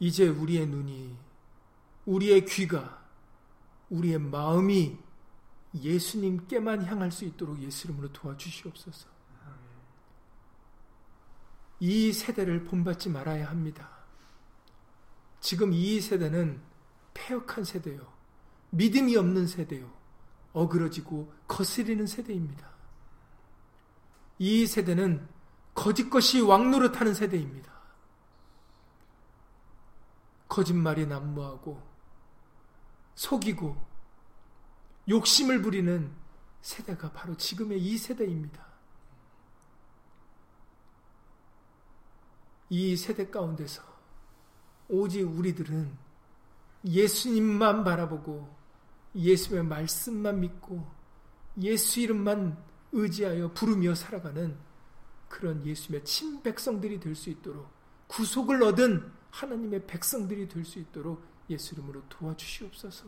이제 0.00 0.28
우리의 0.28 0.66
눈이, 0.66 1.16
우리의 2.06 2.44
귀가, 2.46 3.02
우리의 3.90 4.18
마음이 4.18 4.98
예수님께만 5.74 6.84
향할 6.84 7.10
수 7.10 7.24
있도록 7.24 7.60
예수 7.60 7.86
이름으로 7.86 8.12
도와주시옵소서. 8.12 9.08
이 11.80 12.12
세대를 12.12 12.64
본받지 12.64 13.10
말아야 13.10 13.48
합니다. 13.48 13.90
지금 15.40 15.72
이 15.72 16.00
세대는 16.00 16.62
폐역한 17.12 17.64
세대요. 17.64 18.12
믿음이 18.70 19.16
없는 19.16 19.46
세대요. 19.46 19.92
어그러지고 20.52 21.32
거스리는 21.46 22.06
세대입니다. 22.06 22.68
이 24.38 24.66
세대는 24.66 25.28
거짓 25.74 26.08
것이 26.08 26.40
왕노릇하는 26.40 27.14
세대입니다. 27.14 27.72
거짓말이 30.48 31.06
난무하고 31.06 31.82
속이고 33.16 33.76
욕심을 35.08 35.62
부리는 35.62 36.10
세대가 36.62 37.12
바로 37.12 37.36
지금의 37.36 37.80
이 37.80 37.98
세대입니다. 37.98 38.64
이 42.70 42.96
세대 42.96 43.28
가운데서 43.30 43.82
오직 44.88 45.22
우리들은 45.22 45.96
예수님만 46.86 47.84
바라보고 47.84 48.54
예수의 49.14 49.64
말씀만 49.64 50.40
믿고 50.40 50.86
예수 51.62 52.00
이름만 52.00 52.62
의지하여 52.92 53.52
부르며 53.52 53.94
살아가는 53.94 54.56
그런 55.28 55.64
예수의 55.64 56.04
친백성들이 56.04 57.00
될 57.00 57.14
수 57.14 57.30
있도록 57.30 57.68
구속을 58.08 58.62
얻은 58.62 59.10
하나님의 59.30 59.86
백성들이 59.86 60.48
될 60.48 60.64
수 60.64 60.78
있도록 60.78 61.22
예수 61.50 61.74
이름으로 61.74 62.02
도와주시옵소서. 62.08 63.06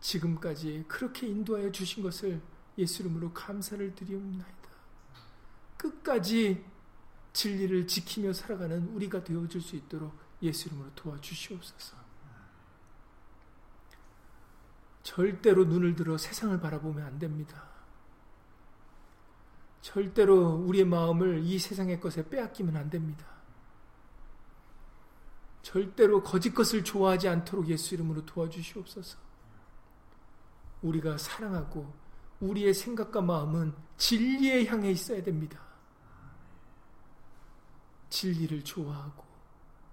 지금까지 0.00 0.84
그렇게 0.88 1.26
인도하여 1.26 1.72
주신 1.72 2.02
것을 2.02 2.40
예수 2.78 3.02
이름으로 3.02 3.32
감사를 3.32 3.94
드리옵나이다. 3.94 4.68
끝까지 5.76 6.64
진리를 7.32 7.86
지키며 7.86 8.32
살아가는 8.32 8.88
우리가 8.88 9.24
되어줄 9.24 9.60
수 9.60 9.76
있도록 9.76 10.14
예수 10.42 10.68
이름으로 10.68 10.90
도와주시옵소서. 10.94 11.96
절대로 15.02 15.64
눈을 15.64 15.94
들어 15.94 16.18
세상을 16.18 16.58
바라보면 16.60 17.06
안 17.06 17.18
됩니다. 17.18 17.68
절대로 19.80 20.56
우리의 20.56 20.84
마음을 20.84 21.44
이 21.44 21.58
세상의 21.58 22.00
것에 22.00 22.28
빼앗기면 22.28 22.76
안 22.76 22.90
됩니다. 22.90 23.24
절대로 25.62 26.22
거짓 26.22 26.52
것을 26.52 26.82
좋아하지 26.82 27.28
않도록 27.28 27.68
예수 27.68 27.94
이름으로 27.94 28.24
도와주시옵소서. 28.26 29.25
우리가 30.86 31.18
사랑하고 31.18 31.92
우리의 32.40 32.74
생각과 32.74 33.20
마음은 33.20 33.74
진리에 33.96 34.66
향해 34.66 34.90
있어야 34.90 35.22
됩니다. 35.22 35.60
진리를 38.10 38.62
좋아하고 38.64 39.24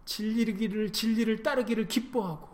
진리를 0.06 0.92
진리를 0.92 1.44
따르기를 1.44 1.88
기뻐하고 1.88 2.50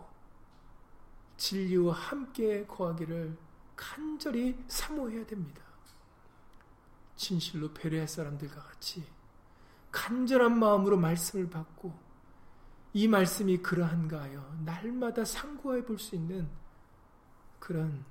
진리와 1.36 1.94
함께 1.94 2.66
거하기를 2.66 3.36
간절히 3.76 4.62
사모해야 4.68 5.26
됩니다. 5.26 5.62
진실로 7.16 7.72
배려할 7.72 8.08
사람들과 8.08 8.62
같이 8.62 9.04
간절한 9.90 10.58
마음으로 10.58 10.96
말씀을 10.96 11.50
받고 11.50 11.92
이 12.92 13.08
말씀이 13.08 13.58
그러한가 13.58 14.22
하여 14.22 14.56
날마다 14.64 15.24
상고해 15.24 15.84
볼 15.84 15.98
수 15.98 16.14
있는 16.14 16.48
그런 17.58 18.04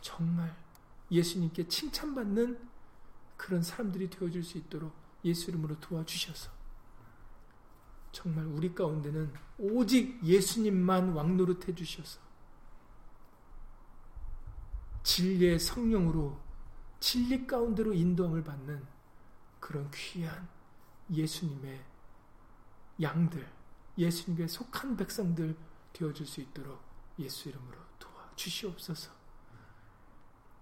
정말 0.00 0.56
예수님께 1.10 1.68
칭찬받는 1.68 2.68
그런 3.36 3.62
사람들이 3.62 4.10
되어줄 4.10 4.44
수 4.44 4.58
있도록 4.58 4.92
예수 5.24 5.50
이름으로 5.50 5.78
도와주셔서 5.80 6.50
정말 8.12 8.44
우리 8.46 8.74
가운데는 8.74 9.32
오직 9.58 10.22
예수님만 10.24 11.12
왕노릇 11.12 11.68
해 11.68 11.74
주셔서 11.74 12.20
진리의 15.02 15.58
성령으로 15.58 16.38
진리 16.98 17.46
가운데로 17.46 17.94
인도함을 17.94 18.44
받는 18.44 18.84
그런 19.58 19.90
귀한 19.92 20.48
예수님의 21.10 21.84
양들, 23.00 23.48
예수님께 23.96 24.46
속한 24.46 24.96
백성들 24.96 25.56
되어줄 25.92 26.26
수 26.26 26.40
있도록 26.40 26.80
예수 27.18 27.48
이름으로 27.48 27.78
도와주시옵소서. 27.98 29.19